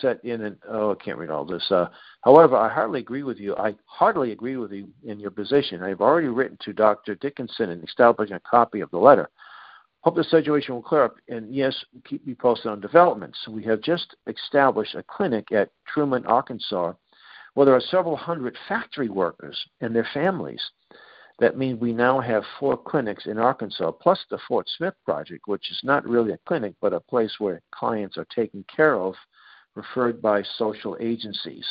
set 0.00 0.24
in 0.24 0.42
and 0.42 0.56
oh, 0.68 0.92
I 0.92 1.04
can't 1.04 1.18
read 1.18 1.30
all 1.30 1.44
this. 1.44 1.64
Uh, 1.70 1.86
however, 2.22 2.56
I 2.56 2.68
hardly 2.68 3.00
agree 3.00 3.22
with 3.22 3.38
you. 3.38 3.56
I 3.56 3.74
hardly 3.86 4.32
agree 4.32 4.56
with 4.56 4.72
you 4.72 4.88
in 5.04 5.18
your 5.18 5.30
position. 5.30 5.82
I've 5.82 6.00
already 6.00 6.28
written 6.28 6.58
to 6.62 6.72
Dr. 6.72 7.14
Dickinson 7.16 7.70
and 7.70 7.82
establishing 7.84 8.36
a 8.36 8.40
copy 8.40 8.80
of 8.80 8.90
the 8.90 8.98
letter. 8.98 9.28
Hope 10.02 10.14
the 10.14 10.24
situation 10.24 10.74
will 10.74 10.82
clear 10.82 11.04
up. 11.04 11.16
And 11.28 11.52
yes, 11.54 11.74
keep 12.04 12.26
me 12.26 12.34
posted 12.34 12.70
on 12.70 12.80
developments. 12.80 13.38
We 13.48 13.64
have 13.64 13.80
just 13.80 14.14
established 14.26 14.94
a 14.94 15.02
clinic 15.02 15.50
at 15.52 15.70
Trumann, 15.92 16.26
Arkansas, 16.26 16.92
where 17.58 17.66
there 17.66 17.74
are 17.74 17.80
several 17.80 18.16
hundred 18.16 18.56
factory 18.68 19.08
workers 19.08 19.58
and 19.80 19.92
their 19.92 20.06
families. 20.14 20.62
That 21.40 21.58
means 21.58 21.80
we 21.80 21.92
now 21.92 22.20
have 22.20 22.44
four 22.60 22.76
clinics 22.76 23.26
in 23.26 23.36
Arkansas, 23.36 23.90
plus 24.00 24.20
the 24.30 24.38
Fort 24.46 24.68
Smith 24.76 24.94
project, 25.04 25.40
which 25.46 25.68
is 25.72 25.80
not 25.82 26.06
really 26.06 26.30
a 26.30 26.38
clinic, 26.46 26.74
but 26.80 26.92
a 26.92 27.00
place 27.00 27.34
where 27.40 27.60
clients 27.72 28.16
are 28.16 28.28
taken 28.32 28.64
care 28.72 28.94
of 28.94 29.14
referred 29.74 30.22
by 30.22 30.44
social 30.56 30.96
agencies. 31.00 31.66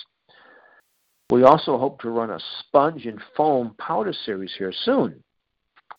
We 1.29 1.43
also 1.43 1.77
hope 1.77 2.01
to 2.01 2.09
run 2.09 2.31
a 2.31 2.39
sponge 2.59 3.05
and 3.05 3.21
foam 3.37 3.73
powder 3.79 4.13
series 4.25 4.51
here 4.57 4.73
soon. 4.83 5.23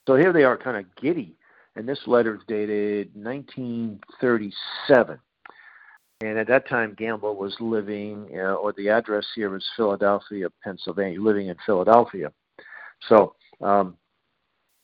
So 0.07 0.16
here 0.16 0.35
they 0.35 0.44
are, 0.44 0.59
kind 0.59 0.77
of 0.77 0.85
giddy. 0.96 1.35
And 1.77 1.88
this 1.88 2.01
letter 2.07 2.35
is 2.35 2.42
dated 2.46 3.12
1937. 3.14 5.18
And 6.21 6.37
at 6.37 6.49
that 6.49 6.69
time, 6.69 6.97
Gamble 6.99 7.37
was 7.37 7.55
living, 7.61 8.29
uh, 8.35 8.55
or 8.55 8.73
the 8.73 8.89
address 8.89 9.25
here 9.37 9.55
is 9.57 9.65
Philadelphia, 9.77 10.49
Pennsylvania, 10.65 11.21
living 11.21 11.47
in 11.47 11.57
Philadelphia. 11.65 12.33
So, 13.09 13.37
um, 13.61 13.97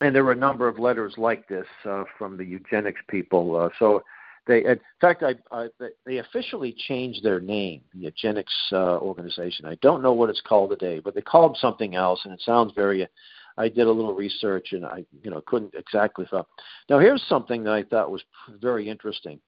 and 0.00 0.14
there 0.14 0.22
were 0.22 0.32
a 0.32 0.36
number 0.36 0.68
of 0.68 0.78
letters 0.78 1.14
like 1.16 1.48
this 1.48 1.66
uh, 1.84 2.04
from 2.16 2.36
the 2.36 2.44
eugenics 2.44 3.00
people. 3.08 3.56
Uh, 3.56 3.68
so 3.80 4.04
they, 4.46 4.64
in 4.64 4.78
fact, 5.00 5.24
I, 5.24 5.34
I, 5.50 5.68
they 6.06 6.18
officially 6.18 6.72
changed 6.86 7.24
their 7.24 7.40
name, 7.40 7.80
the 7.92 8.00
Eugenics 8.00 8.54
uh, 8.72 8.98
organization. 8.98 9.66
I 9.66 9.76
don't 9.82 10.02
know 10.02 10.12
what 10.12 10.30
it's 10.30 10.42
called 10.42 10.70
today, 10.70 11.00
but 11.00 11.14
they 11.14 11.20
call 11.20 11.48
them 11.48 11.56
something 11.56 11.96
else, 11.96 12.20
and 12.24 12.32
it 12.32 12.42
sounds 12.44 12.72
very. 12.76 13.08
I 13.56 13.68
did 13.68 13.86
a 13.86 13.92
little 13.92 14.14
research, 14.14 14.72
and 14.72 14.84
I, 14.84 15.04
you 15.22 15.30
know, 15.30 15.40
couldn't 15.46 15.74
exactly. 15.74 16.26
Thought. 16.30 16.46
Now, 16.90 16.98
here's 16.98 17.22
something 17.28 17.64
that 17.64 17.72
I 17.72 17.82
thought 17.84 18.10
was 18.10 18.22
very 18.60 18.88
interesting. 18.88 19.40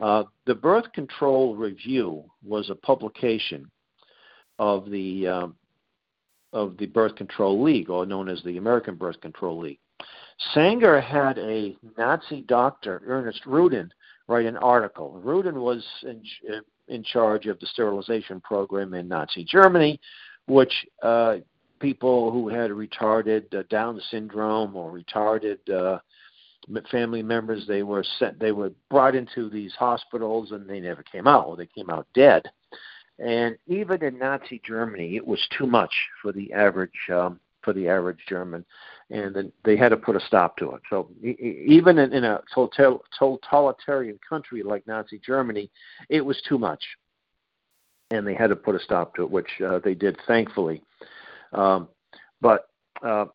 Uh, 0.00 0.24
the 0.44 0.54
Birth 0.54 0.92
Control 0.92 1.56
Review 1.56 2.24
was 2.44 2.70
a 2.70 2.74
publication 2.74 3.70
of 4.58 4.90
the 4.90 5.26
um, 5.26 5.56
of 6.52 6.76
the 6.78 6.86
Birth 6.86 7.16
Control 7.16 7.62
League, 7.62 7.90
or 7.90 8.06
known 8.06 8.28
as 8.28 8.42
the 8.42 8.56
American 8.56 8.94
Birth 8.94 9.20
Control 9.20 9.58
League. 9.58 9.78
Sanger 10.52 11.00
had 11.00 11.38
a 11.38 11.76
Nazi 11.98 12.42
doctor, 12.42 13.02
Ernest 13.06 13.44
Rudin, 13.46 13.90
write 14.28 14.46
an 14.46 14.56
article. 14.58 15.20
Rudin 15.22 15.60
was 15.60 15.84
in, 16.02 16.22
in 16.88 17.02
charge 17.02 17.46
of 17.46 17.58
the 17.60 17.66
sterilization 17.66 18.40
program 18.40 18.94
in 18.94 19.08
Nazi 19.08 19.44
Germany, 19.44 20.00
which 20.46 20.72
uh, 21.02 21.36
people 21.80 22.30
who 22.30 22.48
had 22.48 22.70
retarded 22.70 23.54
uh, 23.54 23.62
Down 23.68 24.00
syndrome 24.10 24.76
or 24.76 24.92
retarded 24.92 25.58
uh, 25.70 25.98
family 26.90 27.22
members, 27.22 27.66
they 27.66 27.82
were 27.82 28.04
sent, 28.18 28.38
they 28.40 28.52
were 28.52 28.72
brought 28.90 29.14
into 29.14 29.48
these 29.48 29.74
hospitals 29.74 30.52
and 30.52 30.68
they 30.68 30.80
never 30.80 31.02
came 31.02 31.26
out, 31.26 31.56
they 31.56 31.66
came 31.66 31.90
out 31.90 32.06
dead. 32.14 32.42
And 33.18 33.56
even 33.66 34.02
in 34.02 34.18
Nazi 34.18 34.60
Germany, 34.64 35.16
it 35.16 35.26
was 35.26 35.40
too 35.56 35.66
much 35.66 35.94
for 36.20 36.32
the 36.32 36.52
average 36.52 36.90
um, 37.10 37.40
for 37.62 37.72
the 37.72 37.88
average 37.88 38.20
German 38.28 38.64
and 39.10 39.34
then 39.34 39.52
they 39.64 39.76
had 39.76 39.90
to 39.90 39.96
put 39.96 40.16
a 40.16 40.20
stop 40.20 40.56
to 40.56 40.72
it. 40.72 40.82
So 40.90 41.10
even 41.22 41.98
in, 41.98 42.12
in 42.12 42.24
a 42.24 42.40
totalitarian 42.52 44.18
country 44.28 44.62
like 44.62 44.86
Nazi 44.86 45.20
Germany, 45.24 45.70
it 46.08 46.20
was 46.20 46.40
too 46.48 46.58
much, 46.58 46.82
and 48.10 48.26
they 48.26 48.34
had 48.34 48.48
to 48.48 48.56
put 48.56 48.74
a 48.74 48.80
stop 48.80 49.14
to 49.14 49.22
it, 49.22 49.30
which 49.30 49.48
uh, 49.64 49.78
they 49.84 49.94
did, 49.94 50.16
thankfully. 50.26 50.82
Um, 51.52 51.88
but 52.40 52.68
uh, 53.04 53.26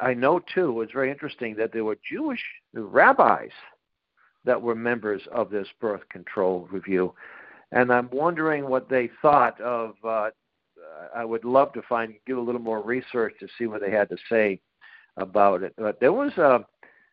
I 0.00 0.14
know 0.14 0.40
too, 0.54 0.82
it's 0.82 0.92
very 0.92 1.10
interesting 1.10 1.56
that 1.56 1.72
there 1.72 1.84
were 1.84 1.96
Jewish 2.10 2.42
rabbis 2.82 3.50
that 4.44 4.60
were 4.60 4.74
members 4.74 5.22
of 5.32 5.50
this 5.50 5.68
birth 5.80 6.06
control 6.10 6.68
review, 6.70 7.14
and 7.72 7.92
I'm 7.92 8.08
wondering 8.12 8.68
what 8.68 8.88
they 8.88 9.10
thought 9.22 9.60
of. 9.60 9.94
Uh, 10.04 10.30
I 11.14 11.24
would 11.24 11.44
love 11.44 11.72
to 11.74 11.82
find 11.82 12.14
do 12.26 12.38
a 12.38 12.42
little 12.42 12.60
more 12.60 12.82
research 12.82 13.34
to 13.40 13.48
see 13.58 13.66
what 13.66 13.80
they 13.80 13.90
had 13.90 14.08
to 14.10 14.16
say 14.28 14.60
about 15.16 15.62
it. 15.62 15.74
But 15.76 16.00
there 16.00 16.12
was 16.12 16.32
a 16.38 16.64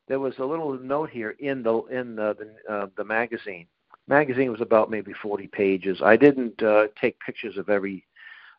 there 0.08 0.19
was 0.19 0.34
a 0.39 0.45
little 0.45 0.78
note 0.80 1.10
here 1.10 1.36
in 1.39 1.63
the 1.63 1.82
in 1.86 2.15
the 2.15 2.36
the, 2.67 2.74
uh, 2.74 2.88
the 2.97 3.04
magazine. 3.04 3.67
Magazine 4.08 4.52
was 4.52 4.62
about 4.62 4.89
maybe 4.89 5.13
40 5.21 5.47
pages. 5.47 6.02
I 6.04 6.17
didn't 6.17 6.62
uh, 6.62 6.88
take 7.00 7.19
pictures 7.19 7.58
of 7.58 7.69
every. 7.69 8.06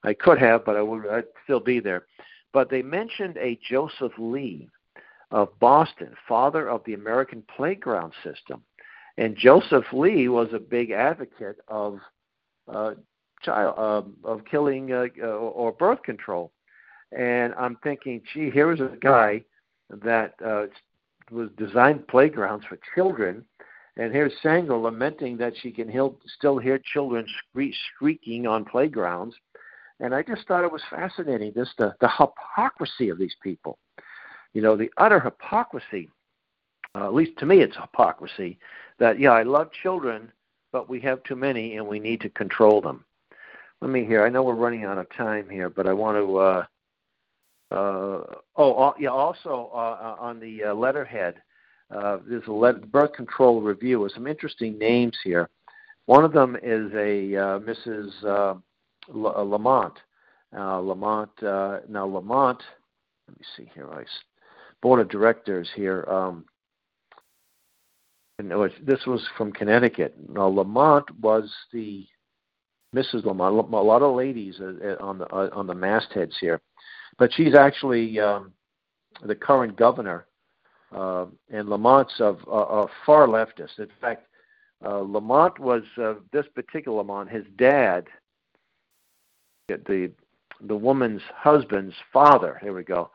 I 0.05 0.15
could 0.15 0.39
have, 0.39 0.65
but 0.65 0.77
I 0.77 0.83
would 0.83 1.07
I'd 1.09 1.25
still 1.45 1.61
be 1.61 1.79
there. 1.79 2.07
But 2.53 2.71
they 2.71 2.83
mentioned 2.83 3.37
a 3.37 3.59
Joseph 3.69 4.13
Lee 4.19 4.69
of 5.33 5.59
Boston, 5.59 6.15
father 6.29 6.69
of 6.69 6.83
the 6.85 6.95
American 6.95 7.43
playground 7.57 8.13
system, 8.23 8.63
and 9.19 9.37
Joseph 9.37 9.87
Lee 9.93 10.29
was 10.29 10.49
a 10.53 10.59
big 10.59 10.91
advocate 10.91 11.59
of 11.69 11.99
uh, 12.73 12.93
child 13.43 13.75
uh, 13.77 14.29
of 14.29 14.45
killing 14.45 14.93
uh, 14.93 15.07
uh, 15.21 15.27
or 15.27 15.73
birth 15.73 16.03
control. 16.03 16.53
And 17.17 17.53
I'm 17.59 17.77
thinking, 17.83 18.23
gee, 18.33 18.51
here 18.51 18.69
was 18.69 18.81
a 18.81 18.97
guy 19.01 19.43
that 19.91 20.35
uh, 20.45 20.67
was 21.31 21.51
designed 21.59 22.09
playgrounds 22.09 22.65
for 22.67 22.79
children, 22.95 23.45
and 23.97 24.13
here's 24.13 24.33
Sanger 24.43 24.77
lamenting 24.77 25.37
that 25.39 25.53
she 25.61 25.71
can 25.71 25.89
heal, 25.89 26.19
still 26.39 26.59
hear 26.59 26.79
children 26.79 27.27
scree- 27.51 27.77
squeaking 27.95 28.47
on 28.47 28.65
playgrounds. 28.65 29.35
And 30.01 30.15
I 30.15 30.23
just 30.23 30.49
thought 30.49 30.65
it 30.65 30.73
was 30.73 30.83
fascinating, 30.91 31.53
just 31.55 31.77
the, 31.79 31.95
the 32.01 32.09
hypocrisy 32.09 33.11
of 33.11 33.19
these 33.19 33.37
people. 33.43 33.79
You 34.55 34.63
know, 34.63 34.77
the 34.77 34.91
utter 34.97 35.21
hypocrisy. 35.21 36.11
Uh, 36.95 37.07
at 37.07 37.15
least 37.15 37.39
to 37.39 37.47
me, 37.47 37.61
it's 37.61 37.77
hypocrisy. 37.77 38.59
That 38.99 39.19
yeah, 39.19 39.31
I 39.33 39.43
love 39.43 39.71
children, 39.83 40.31
but 40.73 40.89
we 40.89 41.01
have 41.01 41.23
too 41.23 41.37
many, 41.37 41.77
and 41.77 41.87
we 41.87 41.99
need 41.99 42.21
to 42.21 42.29
control 42.29 42.81
them. 42.81 43.05
Let 43.81 43.91
me 43.91 44.05
hear. 44.05 44.25
I 44.25 44.29
know 44.29 44.43
we're 44.43 44.55
running 44.55 44.85
out 44.85 44.99
of 44.99 45.09
time 45.17 45.49
here, 45.49 45.71
but 45.71 45.87
I 45.87 45.93
want 45.93 46.19
to 46.19 46.37
uh, 46.37 46.65
uh, 47.73 48.21
oh, 48.57 48.95
yeah. 48.99 49.09
Also 49.09 49.71
uh, 49.73 50.17
on 50.21 50.39
the 50.39 50.65
uh, 50.65 50.75
letterhead, 50.75 51.37
uh, 51.91 52.19
there's 52.29 52.47
a 52.47 52.53
let- 52.53 52.93
birth 52.93 53.15
control 53.15 53.63
review 53.63 54.01
with 54.01 54.13
some 54.13 54.27
interesting 54.27 54.79
names 54.79 55.17
here. 55.25 55.49
One 56.07 56.25
of 56.25 56.33
them 56.33 56.57
is 56.63 56.93
a 56.93 57.37
uh, 57.37 57.59
Mrs. 57.61 58.11
Uh, 58.25 58.55
L- 59.15 59.35
uh, 59.37 59.43
Lamont. 59.43 59.95
Uh, 60.57 60.81
Lamont. 60.81 61.31
Uh, 61.43 61.79
now 61.89 62.07
Lamont. 62.07 62.63
Let 63.29 63.39
me 63.39 63.45
see 63.57 63.71
here. 63.75 63.89
I 63.91 64.05
board 64.83 65.01
of 65.01 65.09
directors 65.09 65.69
here. 65.75 66.05
Um, 66.09 66.45
and 68.39 68.51
was, 68.51 68.73
this 68.83 69.01
was 69.07 69.27
from 69.39 69.53
Connecticut. 69.53 70.15
Now 70.29 70.49
Lamont 70.49 71.09
was 71.21 71.51
the 71.73 72.07
Mrs. 72.95 73.25
Lamont. 73.25 73.73
A 73.73 73.77
lot 73.77 74.03
of 74.03 74.17
ladies 74.17 74.61
uh, 74.61 74.73
uh, 74.85 74.97
on 75.01 75.19
the 75.19 75.27
uh, 75.27 75.49
on 75.53 75.67
the 75.67 75.75
mastheads 75.75 76.37
here, 76.41 76.61
but 77.19 77.33
she's 77.33 77.55
actually 77.55 78.19
um, 78.21 78.53
the 79.25 79.35
current 79.35 79.77
governor. 79.77 80.27
Uh, 80.95 81.25
and 81.51 81.71
Lamont's 81.71 82.21
of 82.21 82.41
uh, 82.41 82.87
far 83.07 83.27
leftist. 83.27 83.79
In 83.79 83.89
fact, 83.99 84.27
uh, 84.85 84.99
Lamont 84.99 85.59
was 85.59 85.83
uh, 85.97 86.15
this 86.33 86.45
particular 86.55 86.99
Lamont. 86.99 87.31
His 87.31 87.45
dad, 87.57 88.09
the 89.69 90.11
the 90.61 90.77
woman's 90.77 91.23
husband's 91.35 91.95
father. 92.13 92.59
Here 92.61 92.75
we 92.75 92.83
go. 92.83 93.11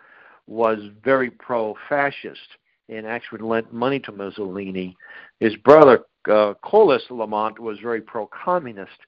Was 0.48 0.80
very 1.04 1.30
pro-fascist 1.30 2.58
and 2.90 3.06
actually 3.06 3.42
lent 3.42 3.74
money 3.74 4.00
to 4.00 4.12
Mussolini. 4.12 4.96
His 5.40 5.56
brother 5.58 6.06
uh, 6.30 6.54
Corliss 6.62 7.04
Lamont 7.10 7.60
was 7.60 7.80
very 7.80 8.02
pro-communist, 8.02 9.00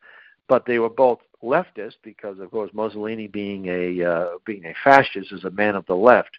but 0.48 0.66
they 0.66 0.80
were 0.80 0.90
both 0.90 1.20
leftist 1.44 1.96
because, 2.04 2.40
of 2.40 2.52
course, 2.52 2.72
Mussolini 2.74 3.28
being 3.28 3.68
a 3.68 4.04
uh, 4.04 4.28
being 4.46 4.66
a 4.66 4.74
fascist 4.84 5.32
is 5.32 5.44
a 5.44 5.52
man 5.52 5.76
of 5.76 5.86
the 5.86 5.96
left. 5.96 6.32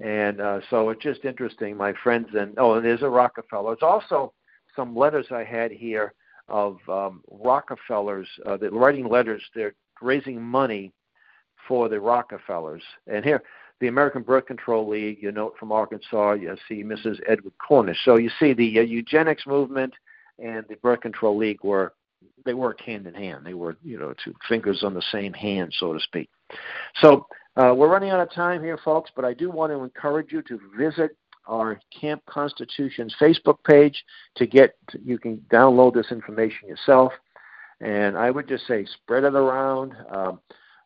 And 0.00 0.40
uh, 0.40 0.60
so 0.70 0.88
it's 0.90 1.02
just 1.02 1.24
interesting, 1.24 1.76
my 1.76 1.92
friends. 2.02 2.28
And 2.34 2.54
oh, 2.58 2.74
and 2.74 2.84
there's 2.84 3.02
a 3.02 3.08
Rockefeller. 3.08 3.72
It's 3.72 3.82
also 3.82 4.32
some 4.74 4.96
letters 4.96 5.26
I 5.30 5.44
had 5.44 5.70
here 5.70 6.14
of 6.48 6.78
um, 6.88 7.22
Rockefellers 7.30 8.28
uh, 8.46 8.56
that 8.58 8.72
writing 8.72 9.08
letters. 9.08 9.42
They're 9.54 9.74
raising 10.00 10.40
money 10.40 10.92
for 11.68 11.88
the 11.88 12.00
Rockefellers. 12.00 12.82
And 13.06 13.24
here, 13.24 13.42
the 13.80 13.88
American 13.88 14.22
Birth 14.22 14.46
Control 14.46 14.88
League, 14.88 15.18
you 15.22 15.32
note 15.32 15.54
from 15.58 15.72
Arkansas, 15.72 16.32
you 16.34 16.54
see 16.68 16.84
Mrs. 16.84 17.18
Edward 17.26 17.54
Cornish. 17.58 17.98
So 18.04 18.16
you 18.16 18.30
see 18.38 18.52
the 18.52 18.78
uh, 18.78 18.82
eugenics 18.82 19.46
movement 19.46 19.94
and 20.38 20.64
the 20.68 20.76
Birth 20.76 21.00
Control 21.00 21.36
League 21.36 21.62
were 21.62 21.94
they 22.44 22.54
worked 22.54 22.82
hand 22.82 23.06
in 23.06 23.14
hand. 23.14 23.44
They 23.44 23.54
were, 23.54 23.76
you 23.82 23.98
know, 23.98 24.14
two 24.22 24.34
fingers 24.48 24.82
on 24.82 24.94
the 24.94 25.02
same 25.12 25.32
hand, 25.32 25.74
so 25.78 25.92
to 25.92 26.00
speak. 26.00 26.28
So 26.96 27.26
uh, 27.56 27.74
we're 27.74 27.88
running 27.88 28.10
out 28.10 28.20
of 28.20 28.32
time 28.32 28.62
here, 28.62 28.78
folks, 28.84 29.10
but 29.14 29.24
I 29.24 29.34
do 29.34 29.50
want 29.50 29.72
to 29.72 29.82
encourage 29.82 30.32
you 30.32 30.42
to 30.42 30.60
visit 30.76 31.16
our 31.46 31.80
Camp 31.98 32.22
Constitution's 32.26 33.14
Facebook 33.20 33.58
page 33.64 34.04
to 34.36 34.46
get. 34.46 34.76
You 35.04 35.18
can 35.18 35.38
download 35.50 35.94
this 35.94 36.06
information 36.10 36.68
yourself, 36.68 37.12
and 37.80 38.16
I 38.16 38.30
would 38.30 38.48
just 38.48 38.66
say 38.66 38.86
spread 38.86 39.24
it 39.24 39.34
around. 39.34 39.94
Um, 40.10 40.40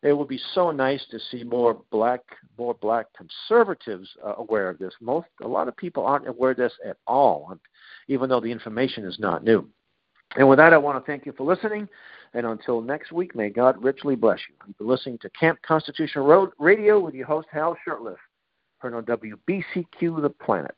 it 0.04 0.12
would 0.12 0.28
be 0.28 0.40
so 0.54 0.70
nice 0.70 1.02
to 1.10 1.18
see 1.30 1.44
more 1.44 1.80
black, 1.90 2.20
more 2.58 2.74
black 2.74 3.06
conservatives 3.16 4.08
uh, 4.24 4.34
aware 4.36 4.68
of 4.68 4.78
this. 4.78 4.92
Most, 5.00 5.28
a 5.42 5.48
lot 5.48 5.66
of 5.66 5.76
people 5.76 6.04
aren't 6.04 6.28
aware 6.28 6.50
of 6.50 6.58
this 6.58 6.74
at 6.86 6.98
all, 7.06 7.58
even 8.06 8.28
though 8.28 8.40
the 8.40 8.52
information 8.52 9.06
is 9.06 9.18
not 9.18 9.42
new. 9.42 9.66
And 10.36 10.46
with 10.46 10.58
that, 10.58 10.74
I 10.74 10.78
want 10.78 11.02
to 11.02 11.10
thank 11.10 11.24
you 11.24 11.32
for 11.32 11.44
listening. 11.44 11.88
And 12.34 12.44
until 12.44 12.82
next 12.82 13.12
week, 13.12 13.34
may 13.34 13.48
God 13.48 13.82
richly 13.82 14.14
bless 14.14 14.40
you. 14.48 14.54
You've 14.66 14.76
been 14.76 14.88
listening 14.88 15.18
to 15.22 15.30
Camp 15.30 15.58
Constitution 15.62 16.22
Road 16.22 16.50
Radio 16.58 17.00
with 17.00 17.14
your 17.14 17.26
host, 17.26 17.48
Hal 17.50 17.74
Shurtleff, 17.86 18.16
heard 18.78 18.94
on 18.94 19.04
WBCQ 19.04 20.20
The 20.20 20.30
Planet. 20.30 20.74